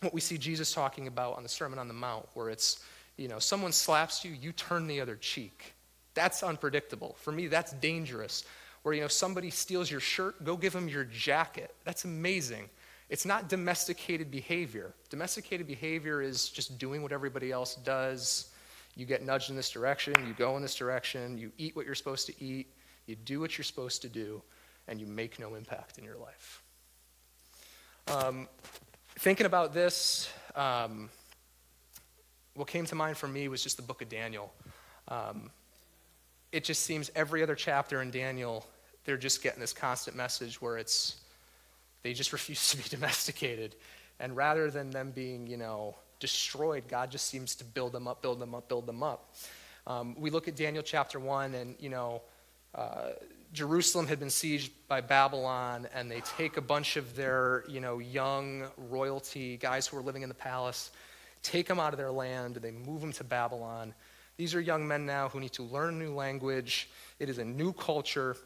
what 0.00 0.12
we 0.12 0.20
see 0.20 0.38
Jesus 0.38 0.72
talking 0.72 1.06
about 1.06 1.36
on 1.36 1.42
the 1.42 1.48
Sermon 1.48 1.78
on 1.78 1.88
the 1.88 1.94
Mount, 1.94 2.26
where 2.34 2.50
it's, 2.50 2.84
you 3.16 3.28
know, 3.28 3.38
someone 3.38 3.72
slaps 3.72 4.24
you, 4.24 4.32
you 4.32 4.52
turn 4.52 4.86
the 4.86 5.00
other 5.00 5.16
cheek. 5.16 5.74
That's 6.14 6.42
unpredictable. 6.42 7.16
For 7.20 7.32
me, 7.32 7.46
that's 7.46 7.72
dangerous. 7.72 8.44
Where, 8.82 8.94
you 8.94 9.00
know, 9.00 9.08
somebody 9.08 9.50
steals 9.50 9.90
your 9.90 10.00
shirt, 10.00 10.44
go 10.44 10.56
give 10.56 10.72
them 10.72 10.88
your 10.88 11.04
jacket. 11.04 11.74
That's 11.84 12.04
amazing. 12.04 12.68
It's 13.08 13.24
not 13.24 13.48
domesticated 13.48 14.30
behavior. 14.30 14.92
Domesticated 15.10 15.66
behavior 15.66 16.20
is 16.20 16.48
just 16.48 16.78
doing 16.78 17.02
what 17.02 17.12
everybody 17.12 17.52
else 17.52 17.76
does. 17.76 18.50
You 18.96 19.06
get 19.06 19.22
nudged 19.22 19.50
in 19.50 19.56
this 19.56 19.70
direction, 19.70 20.14
you 20.26 20.34
go 20.34 20.56
in 20.56 20.62
this 20.62 20.74
direction, 20.74 21.38
you 21.38 21.50
eat 21.58 21.74
what 21.74 21.86
you're 21.86 21.94
supposed 21.94 22.26
to 22.26 22.44
eat, 22.44 22.68
you 23.06 23.16
do 23.16 23.40
what 23.40 23.58
you're 23.58 23.64
supposed 23.64 24.02
to 24.02 24.08
do, 24.08 24.42
and 24.88 25.00
you 25.00 25.06
make 25.06 25.38
no 25.38 25.54
impact 25.54 25.98
in 25.98 26.04
your 26.04 26.16
life. 26.16 26.63
Um, 28.08 28.48
thinking 29.18 29.46
about 29.46 29.72
this, 29.72 30.30
um, 30.54 31.08
what 32.54 32.68
came 32.68 32.84
to 32.86 32.94
mind 32.94 33.16
for 33.16 33.26
me 33.26 33.48
was 33.48 33.62
just 33.62 33.76
the 33.76 33.82
book 33.82 34.02
of 34.02 34.08
Daniel. 34.08 34.52
Um, 35.08 35.50
it 36.52 36.64
just 36.64 36.82
seems 36.82 37.10
every 37.16 37.42
other 37.42 37.54
chapter 37.54 38.02
in 38.02 38.10
Daniel, 38.10 38.66
they're 39.04 39.16
just 39.16 39.42
getting 39.42 39.60
this 39.60 39.72
constant 39.72 40.16
message 40.16 40.60
where 40.60 40.78
it's 40.78 41.16
they 42.02 42.12
just 42.12 42.32
refuse 42.34 42.70
to 42.70 42.76
be 42.76 42.84
domesticated. 42.88 43.74
And 44.20 44.36
rather 44.36 44.70
than 44.70 44.90
them 44.90 45.10
being, 45.10 45.46
you 45.46 45.56
know, 45.56 45.96
destroyed, 46.20 46.84
God 46.88 47.10
just 47.10 47.26
seems 47.26 47.56
to 47.56 47.64
build 47.64 47.92
them 47.92 48.06
up, 48.06 48.22
build 48.22 48.38
them 48.38 48.54
up, 48.54 48.68
build 48.68 48.86
them 48.86 49.02
up. 49.02 49.34
Um, 49.86 50.14
we 50.18 50.30
look 50.30 50.46
at 50.46 50.56
Daniel 50.56 50.82
chapter 50.82 51.18
1, 51.18 51.54
and, 51.54 51.74
you 51.78 51.90
know, 51.90 52.22
uh, 52.74 53.10
Jerusalem 53.54 54.08
had 54.08 54.18
been 54.18 54.28
sieged 54.28 54.70
by 54.88 55.00
Babylon, 55.00 55.86
and 55.94 56.10
they 56.10 56.20
take 56.36 56.56
a 56.56 56.60
bunch 56.60 56.96
of 56.96 57.14
their, 57.14 57.64
you 57.68 57.80
know, 57.80 58.00
young 58.00 58.64
royalty, 58.76 59.56
guys 59.56 59.86
who 59.86 59.96
were 59.96 60.02
living 60.02 60.22
in 60.22 60.28
the 60.28 60.34
palace, 60.34 60.90
take 61.42 61.68
them 61.68 61.78
out 61.78 61.92
of 61.92 61.98
their 61.98 62.10
land, 62.10 62.56
and 62.56 62.64
they 62.64 62.72
move 62.72 63.00
them 63.00 63.12
to 63.12 63.22
Babylon. 63.22 63.94
These 64.36 64.56
are 64.56 64.60
young 64.60 64.88
men 64.88 65.06
now 65.06 65.28
who 65.28 65.38
need 65.38 65.52
to 65.52 65.62
learn 65.62 65.94
a 65.94 65.96
new 65.96 66.12
language. 66.12 66.90
It 67.20 67.28
is 67.28 67.38
a 67.38 67.44
new 67.44 67.72
culture. 67.72 68.36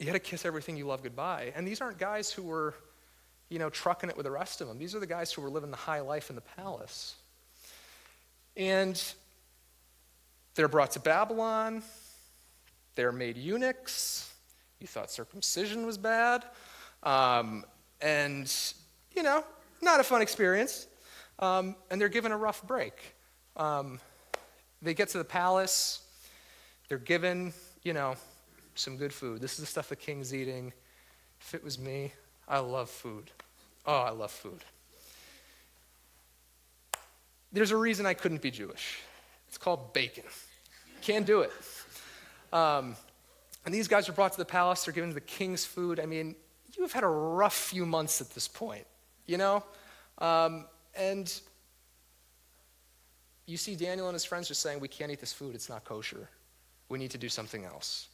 You 0.00 0.06
had 0.06 0.14
to 0.14 0.18
kiss 0.18 0.44
everything 0.44 0.76
you 0.76 0.86
love 0.86 1.04
goodbye. 1.04 1.52
And 1.54 1.66
these 1.66 1.80
aren't 1.80 1.98
guys 1.98 2.32
who 2.32 2.42
were, 2.42 2.74
you 3.48 3.60
know, 3.60 3.70
trucking 3.70 4.10
it 4.10 4.16
with 4.16 4.24
the 4.24 4.32
rest 4.32 4.60
of 4.60 4.66
them. 4.66 4.76
These 4.76 4.96
are 4.96 5.00
the 5.00 5.06
guys 5.06 5.32
who 5.32 5.40
were 5.40 5.50
living 5.50 5.70
the 5.70 5.76
high 5.76 6.00
life 6.00 6.30
in 6.30 6.34
the 6.34 6.42
palace. 6.42 7.14
And 8.56 9.00
they're 10.56 10.66
brought 10.66 10.90
to 10.92 11.00
Babylon. 11.00 11.84
They're 12.96 13.12
made 13.12 13.36
eunuchs. 13.36 14.32
You 14.80 14.86
thought 14.86 15.10
circumcision 15.10 15.86
was 15.86 15.98
bad. 15.98 16.44
Um, 17.02 17.64
and, 18.00 18.52
you 19.14 19.22
know, 19.22 19.44
not 19.80 20.00
a 20.00 20.02
fun 20.02 20.22
experience. 20.22 20.88
Um, 21.38 21.76
and 21.90 22.00
they're 22.00 22.08
given 22.08 22.32
a 22.32 22.36
rough 22.36 22.66
break. 22.66 23.14
Um, 23.56 24.00
they 24.82 24.94
get 24.94 25.10
to 25.10 25.18
the 25.18 25.24
palace. 25.24 26.00
They're 26.88 26.98
given, 26.98 27.52
you 27.84 27.92
know, 27.92 28.16
some 28.74 28.96
good 28.96 29.12
food. 29.12 29.40
This 29.40 29.52
is 29.52 29.58
the 29.58 29.66
stuff 29.66 29.88
the 29.90 29.96
king's 29.96 30.34
eating. 30.34 30.72
If 31.40 31.54
it 31.54 31.62
was 31.62 31.78
me, 31.78 32.12
I 32.48 32.58
love 32.58 32.88
food. 32.88 33.30
Oh, 33.86 33.98
I 33.98 34.10
love 34.10 34.30
food. 34.30 34.64
There's 37.52 37.70
a 37.70 37.76
reason 37.76 38.06
I 38.06 38.14
couldn't 38.14 38.42
be 38.42 38.50
Jewish. 38.50 39.00
It's 39.48 39.58
called 39.58 39.92
bacon. 39.92 40.24
Can't 41.02 41.26
do 41.26 41.42
it. 41.42 41.52
Um, 42.56 42.96
and 43.66 43.74
these 43.74 43.86
guys 43.86 44.08
are 44.08 44.12
brought 44.12 44.32
to 44.32 44.38
the 44.38 44.46
palace. 44.46 44.84
They're 44.84 44.94
given 44.94 45.12
the 45.12 45.20
king's 45.20 45.64
food. 45.66 46.00
I 46.00 46.06
mean, 46.06 46.34
you 46.74 46.82
have 46.82 46.92
had 46.92 47.04
a 47.04 47.08
rough 47.08 47.54
few 47.54 47.84
months 47.84 48.20
at 48.20 48.30
this 48.30 48.48
point, 48.48 48.86
you 49.26 49.36
know? 49.36 49.62
Um, 50.18 50.64
and 50.96 51.40
you 53.44 53.58
see 53.58 53.76
Daniel 53.76 54.08
and 54.08 54.14
his 54.14 54.24
friends 54.24 54.48
just 54.48 54.62
saying, 54.62 54.80
We 54.80 54.88
can't 54.88 55.12
eat 55.12 55.20
this 55.20 55.34
food. 55.34 55.54
It's 55.54 55.68
not 55.68 55.84
kosher. 55.84 56.30
We 56.88 56.98
need 56.98 57.10
to 57.10 57.18
do 57.18 57.28
something 57.28 57.64
else. 57.64 58.08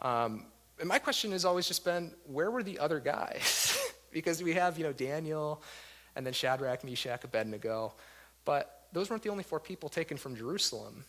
Um, 0.00 0.46
and 0.78 0.88
my 0.88 0.98
question 0.98 1.32
has 1.32 1.44
always 1.44 1.66
just 1.66 1.84
been, 1.84 2.12
where 2.26 2.50
were 2.50 2.62
the 2.62 2.78
other 2.78 3.00
guys? 3.00 3.78
because 4.12 4.42
we 4.42 4.52
have, 4.52 4.76
you 4.76 4.84
know, 4.84 4.92
Daniel 4.92 5.62
and 6.16 6.26
then 6.26 6.32
Shadrach, 6.34 6.84
Meshach, 6.84 7.24
Abednego. 7.24 7.94
But 8.44 8.82
those 8.92 9.08
weren't 9.08 9.22
the 9.22 9.30
only 9.30 9.44
four 9.44 9.60
people 9.60 9.88
taken 9.88 10.16
from 10.18 10.36
Jerusalem. 10.36 11.04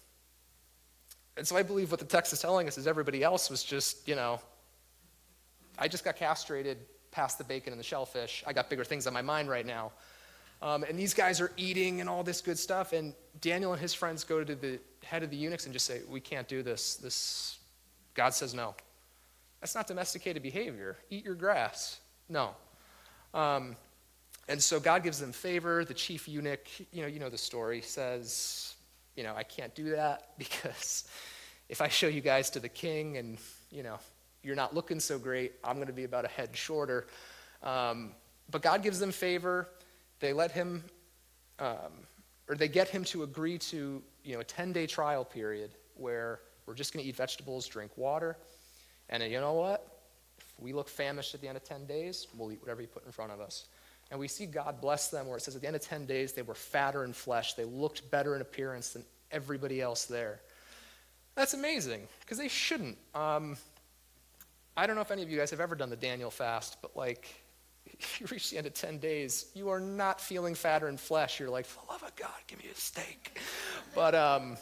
And 1.37 1.47
so 1.47 1.55
I 1.57 1.63
believe 1.63 1.91
what 1.91 1.99
the 1.99 2.05
text 2.05 2.31
is 2.33 2.39
telling 2.39 2.67
us 2.67 2.77
is 2.77 2.87
everybody 2.87 3.23
else 3.23 3.49
was 3.49 3.63
just, 3.63 4.07
you 4.07 4.15
know, 4.15 4.39
I 5.77 5.87
just 5.87 6.03
got 6.03 6.15
castrated 6.15 6.77
past 7.11 7.37
the 7.37 7.43
bacon 7.43 7.73
and 7.73 7.79
the 7.79 7.83
shellfish. 7.83 8.43
I 8.45 8.53
got 8.53 8.69
bigger 8.69 8.83
things 8.83 9.07
on 9.07 9.13
my 9.13 9.21
mind 9.21 9.49
right 9.49 9.65
now. 9.65 9.91
Um, 10.61 10.83
and 10.83 10.97
these 10.97 11.13
guys 11.13 11.41
are 11.41 11.51
eating 11.57 11.99
and 11.99 12.09
all 12.09 12.23
this 12.23 12.39
good 12.39 12.57
stuff. 12.57 12.93
And 12.93 13.13
Daniel 13.41 13.73
and 13.73 13.81
his 13.81 13.93
friends 13.93 14.23
go 14.23 14.43
to 14.43 14.55
the 14.55 14.79
head 15.03 15.23
of 15.23 15.29
the 15.29 15.35
eunuchs 15.35 15.65
and 15.65 15.73
just 15.73 15.85
say, 15.85 16.01
We 16.07 16.21
can't 16.21 16.47
do 16.47 16.63
this. 16.63 16.95
This 16.95 17.59
God 18.13 18.33
says 18.33 18.53
no. 18.53 18.75
That's 19.59 19.75
not 19.75 19.87
domesticated 19.87 20.43
behavior. 20.43 20.97
Eat 21.09 21.25
your 21.25 21.35
grass. 21.35 21.99
No. 22.29 22.51
Um, 23.33 23.75
and 24.47 24.61
so 24.61 24.79
God 24.79 25.03
gives 25.03 25.19
them 25.19 25.31
favor. 25.31 25.85
The 25.85 25.93
chief 25.93 26.27
eunuch, 26.27 26.67
you 26.91 27.01
know, 27.01 27.07
you 27.07 27.19
know 27.19 27.29
the 27.29 27.37
story, 27.37 27.81
says, 27.81 28.72
you 29.15 29.23
know, 29.23 29.35
I 29.35 29.43
can't 29.43 29.73
do 29.75 29.91
that 29.91 30.29
because 30.37 31.05
if 31.69 31.81
I 31.81 31.87
show 31.87 32.07
you 32.07 32.21
guys 32.21 32.49
to 32.51 32.59
the 32.59 32.69
king 32.69 33.17
and, 33.17 33.37
you 33.71 33.83
know, 33.83 33.97
you're 34.43 34.55
not 34.55 34.75
looking 34.75 34.99
so 34.99 35.17
great, 35.17 35.53
I'm 35.63 35.75
going 35.75 35.87
to 35.87 35.93
be 35.93 36.03
about 36.03 36.25
a 36.25 36.29
head 36.29 36.55
shorter. 36.55 37.07
Um, 37.61 38.11
but 38.51 38.61
God 38.61 38.83
gives 38.83 38.99
them 38.99 39.11
favor. 39.11 39.69
They 40.19 40.33
let 40.33 40.51
him, 40.51 40.83
um, 41.59 41.93
or 42.49 42.55
they 42.55 42.67
get 42.67 42.89
him 42.89 43.03
to 43.05 43.23
agree 43.23 43.57
to, 43.57 44.01
you 44.23 44.33
know, 44.33 44.41
a 44.41 44.43
10 44.43 44.73
day 44.73 44.85
trial 44.85 45.23
period 45.23 45.71
where 45.95 46.39
we're 46.65 46.73
just 46.73 46.93
going 46.93 47.03
to 47.03 47.09
eat 47.09 47.15
vegetables, 47.15 47.67
drink 47.67 47.91
water. 47.95 48.37
And 49.09 49.23
you 49.23 49.39
know 49.39 49.53
what? 49.53 49.87
If 50.37 50.45
we 50.59 50.73
look 50.73 50.89
famished 50.89 51.33
at 51.33 51.41
the 51.41 51.47
end 51.47 51.57
of 51.57 51.63
10 51.63 51.85
days, 51.85 52.27
we'll 52.37 52.51
eat 52.51 52.61
whatever 52.61 52.81
you 52.81 52.87
put 52.87 53.05
in 53.05 53.11
front 53.11 53.31
of 53.31 53.39
us. 53.39 53.65
And 54.13 54.19
we 54.19 54.27
see 54.27 54.45
God 54.45 54.79
bless 54.79 55.07
them 55.07 55.25
where 55.25 55.37
it 55.37 55.41
says 55.41 55.55
at 55.55 55.61
the 55.61 55.65
end 55.65 55.75
of 55.75 55.81
10 55.81 56.05
days, 56.05 56.33
they 56.33 56.43
were 56.43 56.53
fatter 56.53 57.03
in 57.03 57.13
flesh. 57.13 57.55
They 57.55 57.63
looked 57.63 58.11
better 58.11 58.35
in 58.35 58.41
appearance 58.41 58.91
than 58.91 59.03
everybody 59.31 59.81
else 59.81 60.05
there. 60.05 60.39
That's 61.33 61.55
amazing 61.55 62.03
because 62.19 62.37
they 62.37 62.47
shouldn't. 62.47 62.95
Um, 63.15 63.57
I 64.77 64.85
don't 64.85 64.95
know 64.95 65.01
if 65.01 65.09
any 65.09 65.23
of 65.23 65.31
you 65.31 65.39
guys 65.39 65.49
have 65.49 65.59
ever 65.59 65.73
done 65.73 65.89
the 65.89 65.95
Daniel 65.95 66.29
fast, 66.29 66.77
but 66.83 66.95
like, 66.95 67.27
you 68.19 68.27
reach 68.29 68.51
the 68.51 68.59
end 68.59 68.67
of 68.67 68.75
10 68.75 68.99
days, 68.99 69.47
you 69.55 69.69
are 69.69 69.79
not 69.79 70.21
feeling 70.21 70.53
fatter 70.53 70.87
in 70.89 70.97
flesh. 70.97 71.39
You're 71.39 71.49
like, 71.49 71.65
for 71.65 71.83
the 71.83 71.93
love 71.93 72.03
of 72.03 72.15
God, 72.15 72.29
give 72.45 72.59
me 72.59 72.65
a 72.71 72.75
steak. 72.75 73.39
But, 73.95 74.13
um, 74.13 74.57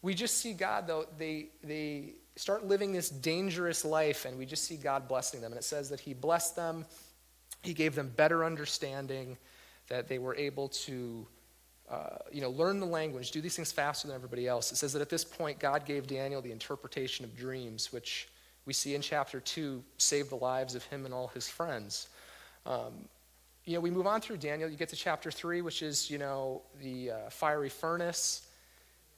we 0.00 0.14
just 0.14 0.38
see 0.38 0.54
God, 0.54 0.86
though, 0.86 1.04
they, 1.18 1.48
they 1.62 2.14
start 2.36 2.64
living 2.64 2.92
this 2.92 3.10
dangerous 3.10 3.84
life, 3.84 4.24
and 4.24 4.38
we 4.38 4.46
just 4.46 4.64
see 4.64 4.76
God 4.76 5.06
blessing 5.06 5.42
them. 5.42 5.52
And 5.52 5.58
it 5.58 5.64
says 5.64 5.90
that 5.90 6.00
He 6.00 6.14
blessed 6.14 6.56
them, 6.56 6.86
He 7.62 7.74
gave 7.74 7.94
them 7.94 8.12
better 8.16 8.44
understanding, 8.44 9.38
that 9.88 10.08
they 10.08 10.18
were 10.18 10.34
able 10.34 10.68
to. 10.68 11.26
Uh, 11.90 12.16
you 12.30 12.40
know, 12.40 12.48
learn 12.48 12.80
the 12.80 12.86
language, 12.86 13.32
do 13.32 13.42
these 13.42 13.56
things 13.56 13.70
faster 13.70 14.06
than 14.06 14.14
everybody 14.14 14.48
else. 14.48 14.72
It 14.72 14.76
says 14.76 14.94
that 14.94 15.02
at 15.02 15.10
this 15.10 15.24
point, 15.24 15.58
God 15.58 15.84
gave 15.84 16.06
Daniel 16.06 16.40
the 16.40 16.52
interpretation 16.52 17.22
of 17.22 17.36
dreams, 17.36 17.92
which 17.92 18.28
we 18.64 18.72
see 18.72 18.94
in 18.94 19.02
chapter 19.02 19.40
2 19.40 19.82
saved 19.98 20.30
the 20.30 20.36
lives 20.36 20.74
of 20.74 20.84
him 20.84 21.04
and 21.04 21.12
all 21.12 21.28
his 21.28 21.48
friends. 21.48 22.08
Um, 22.64 23.08
you 23.64 23.74
know, 23.74 23.80
we 23.80 23.90
move 23.90 24.06
on 24.06 24.20
through 24.20 24.38
Daniel. 24.38 24.68
You 24.68 24.76
get 24.76 24.88
to 24.90 24.96
chapter 24.96 25.30
3, 25.30 25.62
which 25.62 25.82
is, 25.82 26.10
you 26.10 26.18
know, 26.18 26.62
the 26.80 27.10
uh, 27.10 27.16
fiery 27.30 27.68
furnace. 27.68 28.46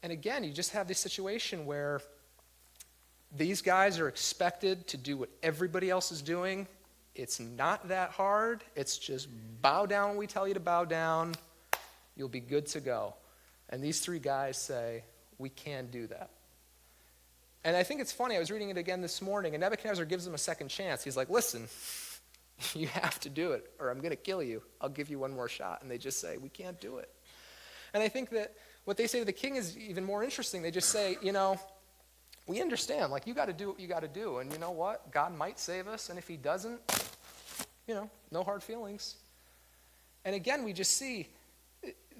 And 0.02 0.12
again, 0.12 0.44
you 0.44 0.52
just 0.52 0.72
have 0.72 0.86
this 0.86 0.98
situation 0.98 1.64
where 1.64 2.00
these 3.36 3.62
guys 3.62 3.98
are 3.98 4.08
expected 4.08 4.86
to 4.88 4.96
do 4.96 5.16
what 5.16 5.30
everybody 5.42 5.90
else 5.90 6.12
is 6.12 6.22
doing. 6.22 6.66
It's 7.14 7.38
not 7.38 7.88
that 7.88 8.10
hard. 8.10 8.64
It's 8.74 8.98
just 8.98 9.28
bow 9.62 9.86
down 9.86 10.10
when 10.10 10.18
we 10.18 10.26
tell 10.26 10.48
you 10.48 10.54
to 10.54 10.60
bow 10.60 10.84
down. 10.84 11.34
You'll 12.16 12.28
be 12.28 12.40
good 12.40 12.66
to 12.66 12.80
go. 12.80 13.14
And 13.70 13.82
these 13.82 14.00
three 14.00 14.18
guys 14.18 14.56
say, 14.56 15.04
We 15.38 15.48
can 15.48 15.86
do 15.90 16.06
that. 16.08 16.30
And 17.64 17.76
I 17.76 17.82
think 17.82 18.00
it's 18.00 18.12
funny. 18.12 18.36
I 18.36 18.38
was 18.38 18.50
reading 18.50 18.68
it 18.70 18.76
again 18.76 19.00
this 19.00 19.22
morning, 19.22 19.54
and 19.54 19.60
Nebuchadnezzar 19.62 20.04
gives 20.04 20.24
them 20.24 20.34
a 20.34 20.38
second 20.38 20.68
chance. 20.68 21.04
He's 21.04 21.16
like, 21.16 21.30
Listen, 21.30 21.68
you 22.74 22.88
have 22.88 23.18
to 23.20 23.28
do 23.28 23.52
it, 23.52 23.70
or 23.78 23.90
I'm 23.90 23.98
going 23.98 24.10
to 24.10 24.16
kill 24.16 24.42
you. 24.42 24.62
I'll 24.80 24.88
give 24.88 25.08
you 25.08 25.18
one 25.18 25.32
more 25.32 25.48
shot. 25.48 25.82
And 25.82 25.90
they 25.90 25.98
just 25.98 26.20
say, 26.20 26.36
We 26.36 26.48
can't 26.48 26.80
do 26.80 26.98
it. 26.98 27.10
And 27.94 28.02
I 28.02 28.08
think 28.08 28.30
that 28.30 28.54
what 28.84 28.96
they 28.96 29.06
say 29.06 29.20
to 29.20 29.24
the 29.24 29.32
king 29.32 29.56
is 29.56 29.78
even 29.78 30.04
more 30.04 30.22
interesting. 30.22 30.62
They 30.62 30.70
just 30.70 30.90
say, 30.90 31.16
you 31.22 31.32
know, 31.32 31.58
we 32.46 32.60
understand, 32.60 33.10
like, 33.10 33.26
you 33.26 33.34
got 33.34 33.46
to 33.46 33.52
do 33.52 33.68
what 33.70 33.80
you 33.80 33.88
got 33.88 34.00
to 34.00 34.08
do. 34.08 34.38
And 34.38 34.52
you 34.52 34.58
know 34.58 34.70
what? 34.70 35.10
God 35.10 35.34
might 35.36 35.58
save 35.58 35.88
us, 35.88 36.10
and 36.10 36.18
if 36.18 36.28
He 36.28 36.36
doesn't, 36.36 36.80
you 37.86 37.94
know, 37.94 38.10
no 38.30 38.42
hard 38.42 38.62
feelings. 38.62 39.16
And 40.24 40.34
again, 40.34 40.64
we 40.64 40.72
just 40.72 40.96
see 40.96 41.28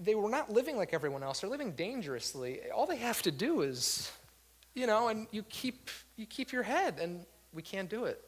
they 0.01 0.15
were 0.15 0.29
not 0.29 0.53
living 0.53 0.77
like 0.77 0.93
everyone 0.93 1.23
else. 1.23 1.41
They're 1.41 1.51
living 1.51 1.73
dangerously. 1.73 2.61
All 2.75 2.87
they 2.87 2.97
have 2.97 3.23
to 3.23 3.31
do 3.31 3.63
is, 3.63 4.11
you 4.75 4.87
know, 4.87 5.09
and 5.09 5.27
you 5.31 5.43
keep 5.45 5.89
you 6.17 6.27
keep 6.27 6.53
your 6.53 6.63
head, 6.63 6.99
and 7.01 7.25
we 7.53 7.63
can't 7.63 7.89
do 7.89 8.05
it. 8.05 8.23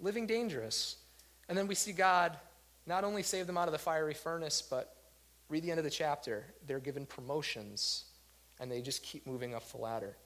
Living 0.00 0.26
dangerous. 0.26 0.96
And 1.48 1.56
then 1.56 1.66
we 1.66 1.74
see 1.74 1.92
God 1.92 2.36
not 2.86 3.04
only 3.04 3.22
save 3.22 3.46
them 3.46 3.56
out 3.56 3.68
of 3.68 3.72
the 3.72 3.78
fiery 3.78 4.14
furnace, 4.14 4.62
but 4.62 4.96
read 5.48 5.62
the 5.62 5.70
end 5.70 5.78
of 5.78 5.84
the 5.84 5.90
chapter. 5.90 6.44
They're 6.66 6.80
given 6.80 7.06
promotions, 7.06 8.04
and 8.60 8.70
they 8.70 8.80
just 8.80 9.02
keep 9.02 9.26
moving 9.26 9.54
up 9.54 9.70
the 9.70 9.78
ladder. 9.78 10.16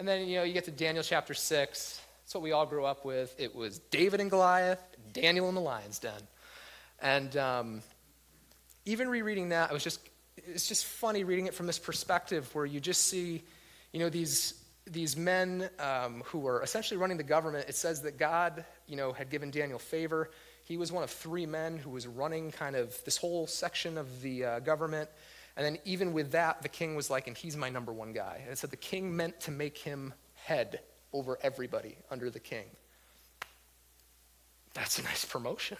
And 0.00 0.08
then, 0.08 0.26
you 0.26 0.38
know, 0.38 0.44
you 0.44 0.54
get 0.54 0.64
to 0.64 0.70
Daniel 0.70 1.04
chapter 1.04 1.34
6. 1.34 2.00
That's 2.22 2.34
what 2.34 2.42
we 2.42 2.52
all 2.52 2.64
grew 2.64 2.86
up 2.86 3.04
with. 3.04 3.38
It 3.38 3.54
was 3.54 3.80
David 3.90 4.18
and 4.22 4.30
Goliath, 4.30 4.82
Daniel 5.12 5.46
in 5.50 5.54
the 5.54 5.60
lion's 5.60 5.98
den. 5.98 6.22
And 7.02 7.36
um, 7.36 7.82
even 8.86 9.10
rereading 9.10 9.50
that, 9.50 9.70
it 9.70 9.74
was 9.74 9.84
just, 9.84 10.00
it's 10.38 10.66
just 10.66 10.86
funny 10.86 11.22
reading 11.22 11.48
it 11.48 11.52
from 11.52 11.66
this 11.66 11.78
perspective 11.78 12.48
where 12.54 12.64
you 12.64 12.80
just 12.80 13.08
see, 13.08 13.42
you 13.92 14.00
know, 14.00 14.08
these, 14.08 14.54
these 14.86 15.18
men 15.18 15.68
um, 15.78 16.22
who 16.24 16.38
were 16.38 16.62
essentially 16.62 16.96
running 16.96 17.18
the 17.18 17.22
government. 17.22 17.68
It 17.68 17.74
says 17.74 18.00
that 18.00 18.16
God, 18.16 18.64
you 18.86 18.96
know, 18.96 19.12
had 19.12 19.28
given 19.28 19.50
Daniel 19.50 19.78
favor. 19.78 20.30
He 20.64 20.78
was 20.78 20.90
one 20.90 21.02
of 21.04 21.10
three 21.10 21.44
men 21.44 21.76
who 21.76 21.90
was 21.90 22.06
running 22.06 22.52
kind 22.52 22.74
of 22.74 22.96
this 23.04 23.18
whole 23.18 23.46
section 23.46 23.98
of 23.98 24.22
the 24.22 24.46
uh, 24.46 24.58
government. 24.60 25.10
And 25.56 25.66
then, 25.66 25.78
even 25.84 26.12
with 26.12 26.32
that, 26.32 26.62
the 26.62 26.68
king 26.68 26.94
was 26.94 27.10
like, 27.10 27.26
and 27.26 27.36
he's 27.36 27.56
my 27.56 27.68
number 27.68 27.92
one 27.92 28.12
guy. 28.12 28.40
And 28.42 28.50
it 28.52 28.58
said 28.58 28.70
the 28.70 28.76
king 28.76 29.14
meant 29.16 29.40
to 29.40 29.50
make 29.50 29.78
him 29.78 30.14
head 30.34 30.80
over 31.12 31.38
everybody 31.42 31.96
under 32.10 32.30
the 32.30 32.40
king. 32.40 32.64
That's 34.74 34.98
a 34.98 35.02
nice 35.02 35.24
promotion. 35.24 35.78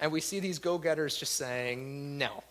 And 0.00 0.12
we 0.12 0.20
see 0.20 0.40
these 0.40 0.58
go 0.58 0.78
getters 0.78 1.16
just 1.16 1.36
saying, 1.36 2.18
no. 2.18 2.42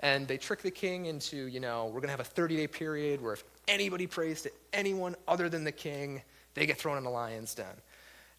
And 0.00 0.28
they 0.28 0.36
trick 0.36 0.62
the 0.62 0.70
king 0.70 1.06
into, 1.06 1.36
you 1.36 1.60
know, 1.60 1.86
we're 1.86 2.00
going 2.00 2.04
to 2.04 2.10
have 2.10 2.20
a 2.20 2.24
30 2.24 2.56
day 2.56 2.66
period 2.66 3.22
where 3.22 3.32
if 3.32 3.44
anybody 3.66 4.06
prays 4.06 4.42
to 4.42 4.52
anyone 4.72 5.16
other 5.26 5.48
than 5.48 5.64
the 5.64 5.72
king, 5.72 6.22
they 6.54 6.66
get 6.66 6.78
thrown 6.78 6.98
in 6.98 7.04
the 7.04 7.10
lion's 7.10 7.54
den. 7.54 7.66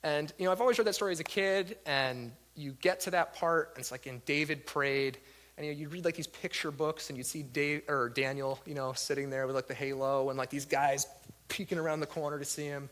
And, 0.04 0.32
you 0.38 0.46
know, 0.46 0.52
I've 0.52 0.62
always 0.62 0.78
heard 0.78 0.86
that 0.86 0.96
story 0.96 1.12
as 1.12 1.20
a 1.20 1.26
kid, 1.26 1.78
and 1.86 2.32
you 2.56 2.74
get 2.82 3.00
to 3.02 3.12
that 3.12 3.34
part, 3.36 3.72
and 3.74 3.80
it's 3.80 3.92
like, 3.92 4.06
in 4.06 4.22
David 4.26 4.66
prayed, 4.66 5.18
and 5.58 5.66
you 5.66 5.74
know, 5.74 5.80
you'd 5.80 5.92
read 5.92 6.06
like 6.06 6.16
these 6.16 6.28
picture 6.28 6.72
books, 6.72 7.10
and 7.10 7.18
you'd 7.18 7.26
see 7.26 7.44
Dave, 7.44 7.84
or 7.90 8.10
Daniel, 8.10 8.60
you 8.66 8.76
know, 8.76 8.94
sitting 8.94 9.30
there 9.30 9.48
with 9.48 9.56
like 9.56 9.68
the 9.68 9.74
halo, 9.74 10.30
and 10.30 10.38
like 10.38 10.50
these 10.50 10.66
guys 10.66 11.08
peeking 11.48 11.78
around 11.78 12.00
the 12.00 12.08
corner 12.08 12.38
to 12.38 12.46
see 12.46 12.66
him. 12.66 12.90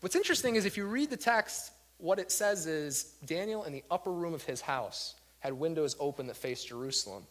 What's 0.00 0.16
interesting 0.16 0.56
is 0.56 0.66
if 0.66 0.76
you 0.76 0.84
read 0.86 1.10
the 1.10 1.16
text, 1.16 1.72
what 1.98 2.18
it 2.18 2.30
says 2.30 2.66
is 2.66 3.14
Daniel 3.24 3.64
in 3.64 3.72
the 3.72 3.82
upper 3.90 4.12
room 4.12 4.34
of 4.34 4.42
his 4.42 4.60
house 4.60 5.14
had 5.40 5.52
windows 5.52 5.96
open 5.98 6.26
that 6.26 6.36
faced 6.36 6.68
Jerusalem. 6.68 7.24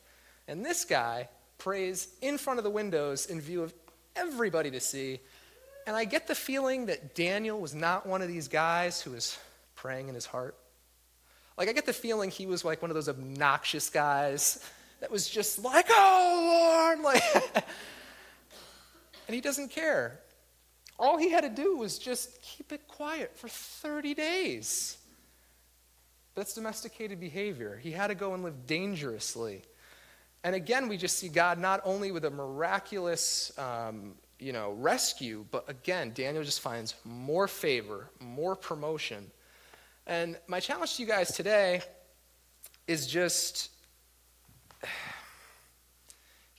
And 0.48 0.66
this 0.66 0.86
guy 0.86 1.30
prays 1.58 2.08
in 2.22 2.38
front 2.38 2.60
of 2.60 2.64
the 2.64 2.70
windows 2.70 3.28
in 3.28 3.40
view 3.40 3.62
of 3.62 3.74
everybody 4.16 4.72
to 4.72 4.80
see, 4.80 5.20
and 5.86 5.96
I 5.96 6.06
get 6.06 6.28
the 6.28 6.36
feeling 6.36 6.88
that 6.88 7.14
Daniel 7.14 7.60
was 7.60 7.76
not 7.76 8.06
one 8.06 8.22
of 8.22 8.28
these 8.28 8.48
guys 8.48 9.02
who 9.02 9.12
was 9.12 9.38
praying 9.76 10.08
in 10.08 10.16
his 10.16 10.26
heart. 10.26 10.56
Like, 11.58 11.70
I 11.70 11.74
get 11.74 11.86
the 11.86 11.94
feeling 11.94 12.30
he 12.30 12.46
was 12.46 12.66
like 12.66 12.82
one 12.82 12.92
of 12.92 12.96
those 12.96 13.10
obnoxious 13.10 13.90
guys 13.90 14.64
that 15.00 15.12
was 15.12 15.30
just 15.30 15.64
like, 15.64 15.88
oh, 15.90 16.96
Lord. 16.96 17.00
Like, 17.04 17.64
and 19.28 19.36
he 19.36 19.42
doesn't 19.42 19.70
care. 19.72 20.20
All 21.00 21.18
he 21.18 21.30
had 21.30 21.44
to 21.44 21.50
do 21.50 21.78
was 21.78 21.98
just 21.98 22.42
keep 22.42 22.72
it 22.72 22.88
quiet 22.88 23.38
for 23.38 23.48
30 23.48 24.14
days. 24.14 24.98
That's 26.36 26.54
domesticated 26.54 27.20
behavior. 27.20 27.80
He 27.82 27.92
had 27.92 28.08
to 28.08 28.16
go 28.16 28.34
and 28.34 28.44
live 28.44 28.68
dangerously. 28.68 29.62
And 30.44 30.56
again, 30.56 30.90
we 30.90 30.98
just 30.98 31.18
see 31.18 31.30
God 31.30 31.58
not 31.58 31.82
only 31.86 32.12
with 32.12 32.26
a 32.26 32.30
miraculous 32.30 33.58
um, 33.58 34.16
you 34.44 34.52
know, 34.52 34.74
rescue. 34.74 35.46
But 35.50 35.70
again, 35.70 36.12
Daniel 36.14 36.44
just 36.44 36.60
finds 36.60 36.96
more 37.06 37.48
favor, 37.48 38.10
more 38.20 38.56
promotion. 38.56 39.32
And 40.06 40.38
my 40.48 40.60
challenge 40.60 40.98
to 40.98 41.02
you 41.02 41.08
guys 41.08 41.34
today 41.34 41.82
is 42.88 43.08
just 43.08 43.70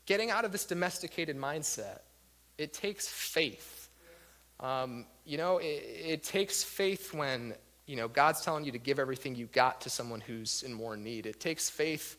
getting 0.06 0.30
out 0.30 0.44
of 0.44 0.52
this 0.52 0.64
domesticated 0.64 1.36
mindset. 1.36 2.00
It 2.56 2.72
takes 2.72 3.06
faith. 3.06 3.90
Um, 4.60 5.04
you 5.26 5.36
know, 5.36 5.58
it, 5.58 5.64
it 5.64 6.22
takes 6.22 6.62
faith 6.62 7.12
when, 7.12 7.54
you 7.86 7.96
know, 7.96 8.08
God's 8.08 8.40
telling 8.40 8.64
you 8.64 8.72
to 8.72 8.78
give 8.78 8.98
everything 8.98 9.34
you 9.34 9.46
got 9.46 9.80
to 9.82 9.90
someone 9.90 10.20
who's 10.20 10.62
in 10.62 10.72
more 10.72 10.96
need. 10.96 11.26
It 11.26 11.38
takes 11.38 11.68
faith 11.68 12.16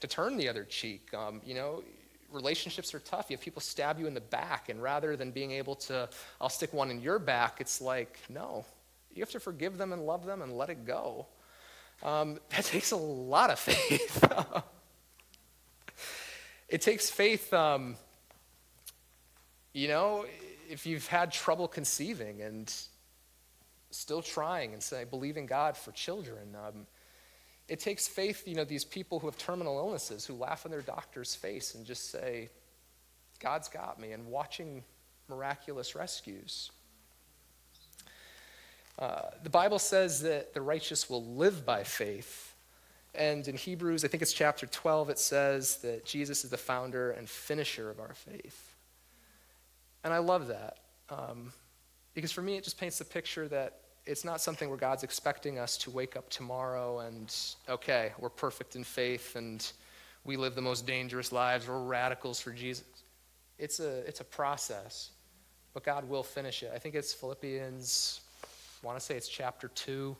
to 0.00 0.06
turn 0.06 0.36
the 0.36 0.48
other 0.48 0.62
cheek. 0.64 1.12
Um, 1.12 1.40
you 1.44 1.54
know, 1.54 1.82
relationships 2.30 2.94
are 2.94 3.00
tough. 3.00 3.30
You 3.30 3.36
have 3.36 3.42
people 3.42 3.62
stab 3.62 3.98
you 3.98 4.06
in 4.06 4.14
the 4.14 4.20
back, 4.20 4.68
and 4.68 4.80
rather 4.80 5.16
than 5.16 5.32
being 5.32 5.50
able 5.50 5.74
to, 5.76 6.08
I'll 6.40 6.48
stick 6.48 6.72
one 6.72 6.90
in 6.90 7.00
your 7.00 7.18
back, 7.18 7.60
it's 7.60 7.80
like, 7.80 8.20
no, 8.28 8.64
you 9.14 9.22
have 9.22 9.30
to 9.30 9.40
forgive 9.40 9.78
them 9.78 9.92
and 9.92 10.06
love 10.06 10.26
them 10.26 10.42
and 10.42 10.56
let 10.56 10.70
it 10.70 10.84
go. 10.84 11.26
Um, 12.02 12.38
that 12.50 12.64
takes 12.64 12.92
a 12.92 12.96
lot 12.96 13.50
of 13.50 13.58
faith. 13.58 14.24
it 16.68 16.80
takes 16.80 17.10
faith, 17.10 17.52
um, 17.52 17.96
you 19.72 19.88
know, 19.88 20.26
if 20.68 20.86
you've 20.86 21.06
had 21.06 21.32
trouble 21.32 21.68
conceiving 21.68 22.42
and 22.42 22.72
still 23.90 24.22
trying 24.22 24.72
and 24.72 24.82
say, 24.82 25.04
believing 25.04 25.46
God 25.46 25.76
for 25.76 25.92
children. 25.92 26.54
Um, 26.54 26.86
it 27.68 27.80
takes 27.80 28.08
faith, 28.08 28.46
you 28.46 28.54
know, 28.54 28.64
these 28.64 28.84
people 28.84 29.18
who 29.18 29.26
have 29.26 29.36
terminal 29.36 29.78
illnesses 29.78 30.24
who 30.24 30.34
laugh 30.34 30.64
in 30.64 30.70
their 30.70 30.82
doctor's 30.82 31.34
face 31.34 31.74
and 31.74 31.84
just 31.84 32.10
say, 32.10 32.48
God's 33.40 33.68
got 33.68 34.00
me, 34.00 34.12
and 34.12 34.26
watching 34.26 34.82
miraculous 35.28 35.94
rescues. 35.94 36.70
Uh, 38.98 39.30
the 39.42 39.50
Bible 39.50 39.78
says 39.78 40.22
that 40.22 40.54
the 40.54 40.60
righteous 40.60 41.08
will 41.08 41.24
live 41.24 41.64
by 41.64 41.84
faith. 41.84 42.54
And 43.14 43.46
in 43.46 43.56
Hebrews, 43.56 44.04
I 44.04 44.08
think 44.08 44.22
it's 44.22 44.32
chapter 44.32 44.66
12, 44.66 45.10
it 45.10 45.18
says 45.18 45.76
that 45.76 46.04
Jesus 46.04 46.44
is 46.44 46.50
the 46.50 46.56
founder 46.56 47.12
and 47.12 47.28
finisher 47.28 47.90
of 47.90 48.00
our 48.00 48.14
faith. 48.14 48.74
And 50.04 50.12
I 50.12 50.18
love 50.18 50.48
that. 50.48 50.78
Um, 51.10 51.52
because 52.14 52.32
for 52.32 52.42
me, 52.42 52.56
it 52.56 52.64
just 52.64 52.78
paints 52.78 52.98
the 52.98 53.04
picture 53.04 53.46
that 53.48 53.80
it's 54.04 54.24
not 54.24 54.40
something 54.40 54.68
where 54.68 54.78
God's 54.78 55.04
expecting 55.04 55.58
us 55.58 55.76
to 55.78 55.90
wake 55.90 56.16
up 56.16 56.28
tomorrow 56.30 57.00
and, 57.00 57.34
okay, 57.68 58.12
we're 58.18 58.30
perfect 58.30 58.74
in 58.74 58.82
faith 58.82 59.36
and 59.36 59.70
we 60.24 60.36
live 60.36 60.54
the 60.54 60.62
most 60.62 60.86
dangerous 60.86 61.30
lives, 61.30 61.68
we're 61.68 61.82
radicals 61.82 62.40
for 62.40 62.50
Jesus. 62.50 62.84
It's 63.58 63.80
a, 63.80 63.98
it's 64.06 64.20
a 64.20 64.24
process, 64.24 65.10
but 65.74 65.84
God 65.84 66.08
will 66.08 66.22
finish 66.22 66.62
it. 66.62 66.72
I 66.74 66.78
think 66.78 66.94
it's 66.94 67.12
Philippians, 67.12 68.20
want 68.82 68.98
to 68.98 69.04
say 69.04 69.16
it's 69.16 69.28
chapter 69.28 69.68
2, 69.68 70.16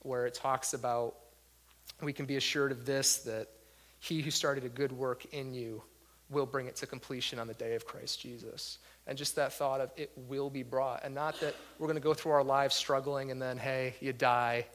where 0.00 0.26
it 0.26 0.34
talks 0.34 0.74
about 0.74 1.14
we 2.02 2.12
can 2.12 2.26
be 2.26 2.36
assured 2.36 2.72
of 2.72 2.84
this 2.84 3.18
that 3.18 3.48
he 4.00 4.20
who 4.20 4.30
started 4.30 4.64
a 4.64 4.68
good 4.68 4.92
work 4.92 5.24
in 5.32 5.54
you 5.54 5.82
will 6.28 6.46
bring 6.46 6.66
it 6.66 6.76
to 6.76 6.86
completion 6.86 7.38
on 7.38 7.46
the 7.46 7.54
day 7.54 7.74
of 7.74 7.86
Christ 7.86 8.20
Jesus 8.20 8.78
and 9.06 9.16
just 9.16 9.36
that 9.36 9.52
thought 9.52 9.80
of 9.80 9.90
it 9.96 10.10
will 10.28 10.50
be 10.50 10.62
brought. 10.62 11.04
And 11.04 11.14
not 11.14 11.40
that 11.40 11.54
we're 11.78 11.86
going 11.86 11.96
to 11.96 12.02
go 12.02 12.14
through 12.14 12.32
our 12.32 12.44
lives 12.44 12.74
struggling 12.74 13.30
and 13.30 13.40
then, 13.40 13.56
hey, 13.56 13.94
you 14.00 14.12
die, 14.12 14.66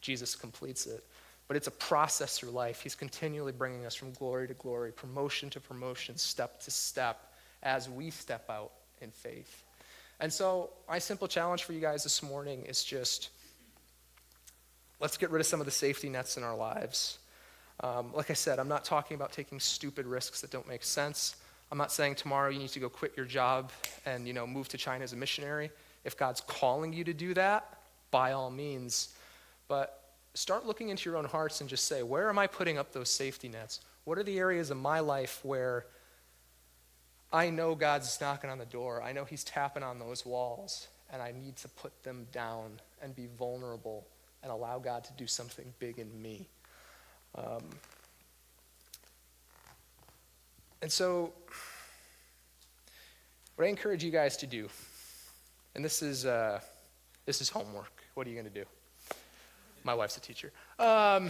Jesus 0.00 0.34
completes 0.34 0.86
it. 0.86 1.04
But 1.48 1.56
it's 1.56 1.68
a 1.68 1.72
process 1.72 2.38
through 2.38 2.50
life. 2.50 2.80
He's 2.80 2.96
continually 2.96 3.52
bringing 3.52 3.86
us 3.86 3.94
from 3.94 4.12
glory 4.12 4.48
to 4.48 4.54
glory, 4.54 4.90
promotion 4.90 5.48
to 5.50 5.60
promotion, 5.60 6.16
step 6.16 6.60
to 6.62 6.72
step, 6.72 7.32
as 7.62 7.88
we 7.88 8.10
step 8.10 8.50
out 8.50 8.72
in 9.00 9.12
faith. 9.12 9.65
And 10.20 10.32
so, 10.32 10.70
my 10.88 10.98
simple 10.98 11.28
challenge 11.28 11.64
for 11.64 11.72
you 11.72 11.80
guys 11.80 12.02
this 12.02 12.22
morning 12.22 12.62
is 12.62 12.82
just 12.82 13.30
let's 15.00 15.16
get 15.16 15.30
rid 15.30 15.40
of 15.40 15.46
some 15.46 15.60
of 15.60 15.66
the 15.66 15.72
safety 15.72 16.08
nets 16.08 16.36
in 16.36 16.42
our 16.42 16.56
lives. 16.56 17.18
Um, 17.80 18.12
like 18.14 18.30
I 18.30 18.34
said, 18.34 18.58
I'm 18.58 18.68
not 18.68 18.84
talking 18.84 19.14
about 19.14 19.32
taking 19.32 19.60
stupid 19.60 20.06
risks 20.06 20.40
that 20.40 20.50
don't 20.50 20.66
make 20.66 20.82
sense. 20.82 21.36
I'm 21.70 21.78
not 21.78 21.92
saying 21.92 22.14
tomorrow 22.14 22.48
you 22.48 22.58
need 22.58 22.70
to 22.70 22.80
go 22.80 22.88
quit 22.88 23.12
your 23.16 23.26
job 23.26 23.72
and 24.06 24.26
you 24.26 24.32
know 24.32 24.46
move 24.46 24.68
to 24.68 24.78
China 24.78 25.04
as 25.04 25.12
a 25.12 25.16
missionary. 25.16 25.70
If 26.04 26.16
God's 26.16 26.40
calling 26.40 26.92
you 26.92 27.04
to 27.04 27.12
do 27.12 27.34
that, 27.34 27.78
by 28.10 28.32
all 28.32 28.50
means. 28.50 29.08
But 29.68 30.00
start 30.34 30.64
looking 30.66 30.88
into 30.88 31.10
your 31.10 31.18
own 31.18 31.24
hearts 31.24 31.60
and 31.60 31.68
just 31.68 31.84
say, 31.86 32.02
where 32.02 32.28
am 32.28 32.38
I 32.38 32.46
putting 32.46 32.78
up 32.78 32.92
those 32.92 33.10
safety 33.10 33.48
nets? 33.48 33.80
What 34.04 34.16
are 34.18 34.22
the 34.22 34.38
areas 34.38 34.70
of 34.70 34.76
my 34.76 35.00
life 35.00 35.40
where 35.42 35.86
I 37.36 37.50
know 37.50 37.74
God's 37.74 38.18
knocking 38.18 38.48
on 38.48 38.56
the 38.56 38.64
door? 38.64 39.02
I 39.02 39.12
know 39.12 39.26
He's 39.26 39.44
tapping 39.44 39.82
on 39.82 39.98
those 39.98 40.24
walls, 40.24 40.88
and 41.12 41.20
I 41.20 41.32
need 41.32 41.56
to 41.56 41.68
put 41.68 42.02
them 42.02 42.26
down 42.32 42.80
and 43.02 43.14
be 43.14 43.28
vulnerable 43.38 44.06
and 44.42 44.50
allow 44.50 44.78
God 44.78 45.04
to 45.04 45.12
do 45.18 45.26
something 45.26 45.74
big 45.78 45.98
in 45.98 46.22
me. 46.22 46.48
Um, 47.34 47.62
and 50.80 50.90
so, 50.90 51.30
what 53.56 53.66
I 53.66 53.68
encourage 53.68 54.02
you 54.02 54.10
guys 54.10 54.38
to 54.38 54.46
do 54.46 54.68
And 55.74 55.84
this 55.84 56.00
is, 56.00 56.24
uh, 56.24 56.60
this 57.26 57.42
is 57.42 57.50
homework. 57.50 58.02
What 58.14 58.26
are 58.26 58.30
you 58.30 58.36
going 58.36 58.50
to 58.50 58.60
do? 58.60 58.64
My 59.84 59.92
wife's 59.92 60.16
a 60.16 60.20
teacher. 60.20 60.52
Um, 60.78 61.28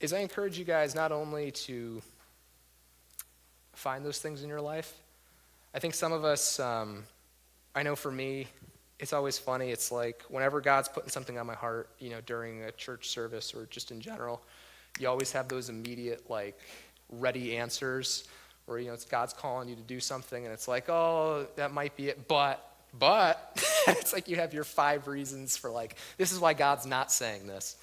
is 0.00 0.12
I 0.12 0.18
encourage 0.18 0.56
you 0.56 0.64
guys 0.64 0.94
not 0.94 1.10
only 1.10 1.50
to 1.50 2.00
find 3.72 4.04
those 4.04 4.18
things 4.18 4.42
in 4.42 4.48
your 4.48 4.60
life. 4.60 4.94
I 5.74 5.78
think 5.78 5.94
some 5.94 6.12
of 6.12 6.24
us, 6.24 6.58
um, 6.58 7.04
I 7.74 7.82
know 7.82 7.96
for 7.96 8.10
me, 8.10 8.48
it's 8.98 9.12
always 9.12 9.38
funny. 9.38 9.70
It's 9.70 9.90
like 9.90 10.22
whenever 10.28 10.60
God's 10.60 10.88
putting 10.88 11.08
something 11.10 11.38
on 11.38 11.46
my 11.46 11.54
heart, 11.54 11.88
you 11.98 12.10
know, 12.10 12.20
during 12.20 12.64
a 12.64 12.72
church 12.72 13.08
service 13.08 13.54
or 13.54 13.66
just 13.70 13.90
in 13.90 14.00
general, 14.00 14.42
you 14.98 15.08
always 15.08 15.32
have 15.32 15.48
those 15.48 15.68
immediate, 15.68 16.28
like, 16.28 16.58
ready 17.08 17.56
answers 17.56 18.24
where, 18.66 18.78
you 18.78 18.88
know, 18.88 18.94
it's 18.94 19.04
God's 19.04 19.32
calling 19.32 19.68
you 19.68 19.74
to 19.74 19.82
do 19.82 20.00
something 20.00 20.44
and 20.44 20.52
it's 20.52 20.68
like, 20.68 20.88
oh, 20.88 21.46
that 21.56 21.72
might 21.72 21.96
be 21.96 22.08
it, 22.08 22.28
but, 22.28 22.64
but, 22.98 23.52
it's 23.88 24.12
like 24.12 24.28
you 24.28 24.36
have 24.36 24.52
your 24.52 24.64
five 24.64 25.06
reasons 25.08 25.56
for, 25.56 25.70
like, 25.70 25.96
this 26.18 26.32
is 26.32 26.38
why 26.38 26.52
God's 26.52 26.86
not 26.86 27.10
saying 27.10 27.46
this. 27.46 27.76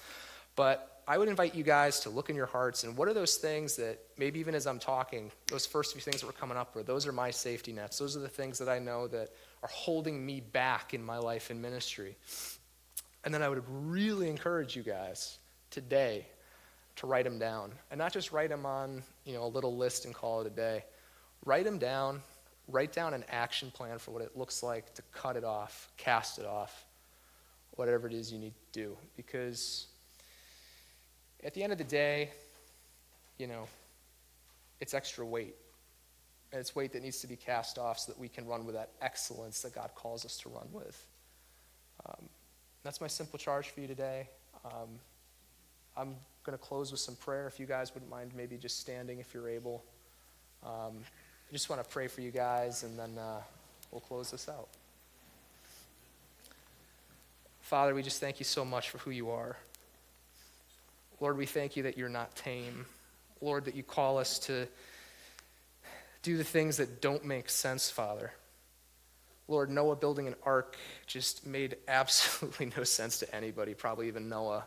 But 0.54 0.97
I 1.08 1.16
would 1.16 1.30
invite 1.30 1.54
you 1.54 1.62
guys 1.62 2.00
to 2.00 2.10
look 2.10 2.28
in 2.28 2.36
your 2.36 2.44
hearts 2.44 2.84
and 2.84 2.94
what 2.94 3.08
are 3.08 3.14
those 3.14 3.36
things 3.36 3.76
that 3.76 3.98
maybe 4.18 4.38
even 4.40 4.54
as 4.54 4.66
I'm 4.66 4.78
talking, 4.78 5.32
those 5.46 5.64
first 5.64 5.92
few 5.92 6.02
things 6.02 6.20
that 6.20 6.26
were 6.26 6.34
coming 6.34 6.58
up 6.58 6.74
were 6.74 6.82
those 6.82 7.06
are 7.06 7.12
my 7.12 7.30
safety 7.30 7.72
nets. 7.72 7.98
Those 7.98 8.14
are 8.14 8.20
the 8.20 8.28
things 8.28 8.58
that 8.58 8.68
I 8.68 8.78
know 8.78 9.08
that 9.08 9.30
are 9.62 9.70
holding 9.72 10.24
me 10.24 10.40
back 10.40 10.92
in 10.92 11.02
my 11.02 11.16
life 11.16 11.48
and 11.48 11.62
ministry. 11.62 12.14
And 13.24 13.32
then 13.32 13.42
I 13.42 13.48
would 13.48 13.62
really 13.66 14.28
encourage 14.28 14.76
you 14.76 14.82
guys 14.82 15.38
today 15.70 16.26
to 16.96 17.06
write 17.06 17.24
them 17.24 17.38
down. 17.38 17.72
And 17.90 17.96
not 17.96 18.12
just 18.12 18.30
write 18.30 18.50
them 18.50 18.66
on, 18.66 19.02
you 19.24 19.32
know, 19.32 19.44
a 19.44 19.48
little 19.48 19.78
list 19.78 20.04
and 20.04 20.14
call 20.14 20.42
it 20.42 20.46
a 20.46 20.50
day. 20.50 20.84
Write 21.46 21.64
them 21.64 21.78
down. 21.78 22.20
Write 22.68 22.92
down 22.92 23.14
an 23.14 23.24
action 23.30 23.70
plan 23.70 23.98
for 23.98 24.10
what 24.10 24.20
it 24.20 24.36
looks 24.36 24.62
like 24.62 24.92
to 24.92 25.02
cut 25.10 25.36
it 25.36 25.44
off, 25.44 25.90
cast 25.96 26.38
it 26.38 26.44
off, 26.44 26.84
whatever 27.76 28.06
it 28.06 28.12
is 28.12 28.30
you 28.30 28.38
need 28.38 28.52
to 28.52 28.80
do. 28.80 28.96
Because 29.16 29.86
at 31.44 31.54
the 31.54 31.62
end 31.62 31.72
of 31.72 31.78
the 31.78 31.84
day, 31.84 32.30
you 33.38 33.46
know, 33.46 33.66
it's 34.80 34.94
extra 34.94 35.24
weight. 35.24 35.54
And 36.52 36.60
it's 36.60 36.74
weight 36.74 36.92
that 36.92 37.02
needs 37.02 37.20
to 37.20 37.26
be 37.26 37.36
cast 37.36 37.78
off 37.78 37.98
so 37.98 38.12
that 38.12 38.18
we 38.18 38.28
can 38.28 38.46
run 38.46 38.64
with 38.64 38.74
that 38.74 38.90
excellence 39.02 39.60
that 39.62 39.74
God 39.74 39.90
calls 39.94 40.24
us 40.24 40.38
to 40.38 40.48
run 40.48 40.66
with. 40.72 41.06
Um, 42.06 42.28
that's 42.82 43.00
my 43.00 43.06
simple 43.06 43.38
charge 43.38 43.68
for 43.68 43.80
you 43.80 43.86
today. 43.86 44.28
Um, 44.64 44.88
I'm 45.96 46.14
going 46.44 46.56
to 46.56 46.64
close 46.64 46.90
with 46.90 47.00
some 47.00 47.16
prayer. 47.16 47.46
If 47.46 47.60
you 47.60 47.66
guys 47.66 47.92
wouldn't 47.92 48.10
mind 48.10 48.32
maybe 48.34 48.56
just 48.56 48.80
standing 48.80 49.18
if 49.18 49.34
you're 49.34 49.48
able. 49.48 49.84
Um, 50.64 51.04
I 51.48 51.52
just 51.52 51.68
want 51.68 51.82
to 51.82 51.88
pray 51.88 52.08
for 52.08 52.20
you 52.20 52.30
guys, 52.30 52.82
and 52.82 52.98
then 52.98 53.18
uh, 53.18 53.40
we'll 53.90 54.00
close 54.00 54.30
this 54.30 54.48
out. 54.48 54.68
Father, 57.60 57.94
we 57.94 58.02
just 58.02 58.20
thank 58.20 58.38
you 58.38 58.44
so 58.44 58.64
much 58.64 58.88
for 58.90 58.98
who 58.98 59.10
you 59.10 59.30
are. 59.30 59.56
Lord, 61.20 61.36
we 61.36 61.46
thank 61.46 61.76
you 61.76 61.82
that 61.84 61.98
you're 61.98 62.08
not 62.08 62.34
tame. 62.36 62.86
Lord, 63.40 63.64
that 63.64 63.74
you 63.74 63.82
call 63.82 64.18
us 64.18 64.38
to 64.40 64.68
do 66.22 66.36
the 66.36 66.44
things 66.44 66.76
that 66.76 67.00
don't 67.00 67.24
make 67.24 67.50
sense, 67.50 67.90
Father. 67.90 68.32
Lord, 69.48 69.70
Noah 69.70 69.96
building 69.96 70.28
an 70.28 70.34
ark 70.44 70.76
just 71.06 71.46
made 71.46 71.76
absolutely 71.88 72.72
no 72.76 72.84
sense 72.84 73.18
to 73.20 73.34
anybody, 73.34 73.74
probably 73.74 74.08
even 74.08 74.28
Noah. 74.28 74.64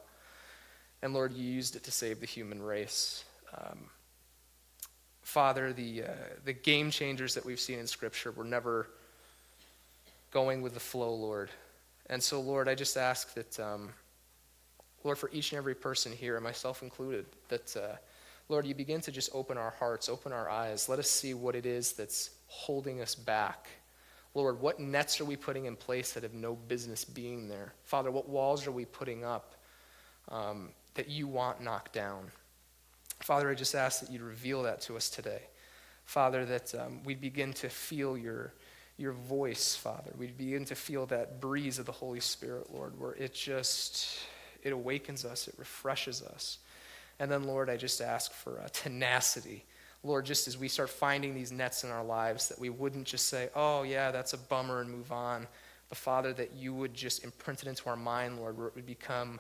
And 1.02 1.14
Lord, 1.14 1.34
you 1.34 1.44
used 1.44 1.76
it 1.76 1.84
to 1.86 1.92
save 1.92 2.20
the 2.20 2.26
human 2.26 2.62
race. 2.62 3.24
Um, 3.58 3.90
Father, 5.22 5.72
the, 5.72 6.04
uh, 6.04 6.08
the 6.44 6.54
game 6.54 6.92
changers 6.92 7.34
that 7.36 7.46
we've 7.46 7.60
seen 7.60 7.80
in 7.80 7.88
Scripture 7.88 8.32
were 8.32 8.44
never 8.44 8.90
going 10.32 10.62
with 10.62 10.74
the 10.74 10.80
flow, 10.80 11.14
Lord. 11.14 11.50
And 12.08 12.22
so, 12.22 12.42
Lord, 12.42 12.68
I 12.68 12.76
just 12.76 12.98
ask 12.98 13.34
that. 13.36 13.60
Um, 13.60 13.92
Lord, 15.04 15.18
for 15.18 15.30
each 15.34 15.52
and 15.52 15.58
every 15.58 15.76
person 15.76 16.12
here, 16.12 16.36
and 16.36 16.44
myself 16.44 16.84
included, 16.84 17.26
that, 17.50 17.76
uh, 17.76 17.96
Lord, 18.50 18.66
you 18.66 18.76
begin 18.76 19.02
to 19.02 19.12
just 19.12 19.30
open 19.34 19.58
our 19.58 19.72
hearts, 19.72 20.10
open 20.10 20.32
our 20.32 20.50
eyes. 20.50 20.88
Let 20.90 21.00
us 21.00 21.10
see 21.10 21.34
what 21.34 21.56
it 21.56 21.66
is 21.66 21.94
that's 21.94 22.32
holding 22.48 23.02
us 23.02 23.16
back. 23.16 23.68
Lord, 24.34 24.62
what 24.62 24.80
nets 24.80 25.20
are 25.20 25.26
we 25.26 25.36
putting 25.36 25.66
in 25.66 25.76
place 25.76 26.14
that 26.14 26.24
have 26.24 26.34
no 26.34 26.56
business 26.56 27.04
being 27.04 27.48
there? 27.48 27.74
Father, 27.84 28.12
what 28.12 28.30
walls 28.30 28.66
are 28.66 28.72
we 28.72 28.86
putting 28.86 29.26
up 29.26 29.56
um, 30.30 30.70
that 30.94 31.10
you 31.10 31.28
want 31.28 31.62
knocked 31.62 31.94
down? 31.94 32.32
Father, 33.22 33.50
I 33.50 33.56
just 33.56 33.76
ask 33.76 34.02
that 34.02 34.12
you 34.12 34.24
reveal 34.24 34.64
that 34.64 34.82
to 34.82 34.96
us 34.96 35.10
today. 35.10 35.42
Father, 36.06 36.46
that 36.46 36.74
um, 36.76 37.04
we 37.04 37.14
begin 37.14 37.54
to 37.54 37.70
feel 37.70 38.18
your, 38.18 38.54
your 38.98 39.12
voice, 39.12 39.76
Father. 39.76 40.12
We 40.18 40.28
begin 40.28 40.66
to 40.66 40.76
feel 40.76 41.06
that 41.08 41.40
breeze 41.40 41.78
of 41.78 41.86
the 41.86 41.92
Holy 41.92 42.20
Spirit, 42.20 42.74
Lord, 42.74 43.00
where 43.00 43.14
it 43.14 43.34
just 43.34 44.20
it 44.64 44.74
awakens 44.74 45.26
us, 45.26 45.48
it 45.48 45.56
refreshes 45.58 46.22
us. 46.22 46.60
And 47.20 47.30
then, 47.30 47.44
Lord, 47.44 47.70
I 47.70 47.78
just 47.78 48.02
ask 48.02 48.34
for 48.34 48.60
uh, 48.60 48.68
tenacity. 48.74 49.66
Lord, 50.04 50.26
just 50.26 50.48
as 50.48 50.58
we 50.58 50.68
start 50.68 50.90
finding 50.90 51.36
these 51.36 51.52
nets 51.52 51.84
in 51.84 51.92
our 51.92 52.04
lives, 52.04 52.50
that 52.50 52.60
we 52.60 52.70
wouldn't 52.70 53.06
just 53.06 53.28
say, 53.28 53.50
oh, 53.56 53.84
yeah, 53.84 54.10
that's 54.12 54.34
a 54.34 54.38
bummer 54.38 54.82
and 54.82 54.90
move 54.90 55.12
on. 55.12 55.48
But, 55.90 55.98
Father, 55.98 56.34
that 56.34 56.54
you 56.54 56.74
would 56.74 56.94
just 56.94 57.24
imprint 57.24 57.62
it 57.62 57.68
into 57.68 57.88
our 57.90 57.96
mind, 57.96 58.40
Lord, 58.40 58.58
where 58.58 58.68
it 58.68 58.76
would 58.76 58.88
become 58.88 59.40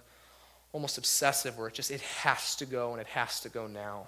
almost 0.73 0.97
obsessive, 0.97 1.57
where 1.57 1.67
it 1.67 1.73
just, 1.73 1.91
it 1.91 2.01
has 2.01 2.55
to 2.57 2.65
go 2.65 2.91
and 2.91 3.01
it 3.01 3.07
has 3.07 3.39
to 3.41 3.49
go 3.49 3.67
now. 3.67 4.07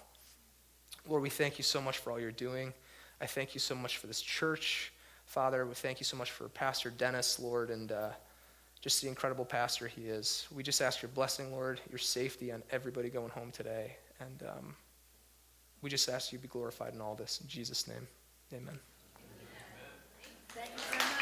Lord, 1.08 1.24
we 1.24 1.30
thank 1.30 1.58
you 1.58 1.64
so 1.64 1.82
much 1.82 1.98
for 1.98 2.12
all 2.12 2.20
you're 2.20 2.32
doing. 2.32 2.74
I 3.20 3.26
thank 3.26 3.54
you 3.54 3.60
so 3.60 3.76
much 3.76 3.98
for 3.98 4.08
this 4.08 4.22
church. 4.22 4.94
Father, 5.26 5.66
we 5.66 5.74
thank 5.74 6.00
you 6.00 6.06
so 6.06 6.16
much 6.16 6.32
for 6.32 6.48
Pastor 6.50 6.90
Dennis, 6.90 7.40
Lord, 7.40 7.70
and 7.70 7.92
uh, 7.92 8.10
just 8.84 9.02
the 9.02 9.08
incredible 9.08 9.46
pastor 9.46 9.88
he 9.88 10.02
is. 10.02 10.46
We 10.54 10.62
just 10.62 10.82
ask 10.82 11.02
your 11.02 11.10
blessing, 11.10 11.54
Lord, 11.54 11.80
your 11.90 11.98
safety 11.98 12.52
on 12.52 12.62
everybody 12.70 13.10
going 13.10 13.30
home 13.30 13.50
today. 13.50 13.96
And 14.20 14.44
um, 14.44 14.76
we 15.82 15.90
just 15.90 16.10
ask 16.10 16.34
you 16.34 16.38
be 16.38 16.50
glorified 16.50 16.94
in 16.94 17.00
all 17.00 17.16
this. 17.16 17.40
In 17.40 17.48
Jesus' 17.48 17.88
name, 17.88 18.06
amen. 18.52 18.78
amen. 20.58 21.13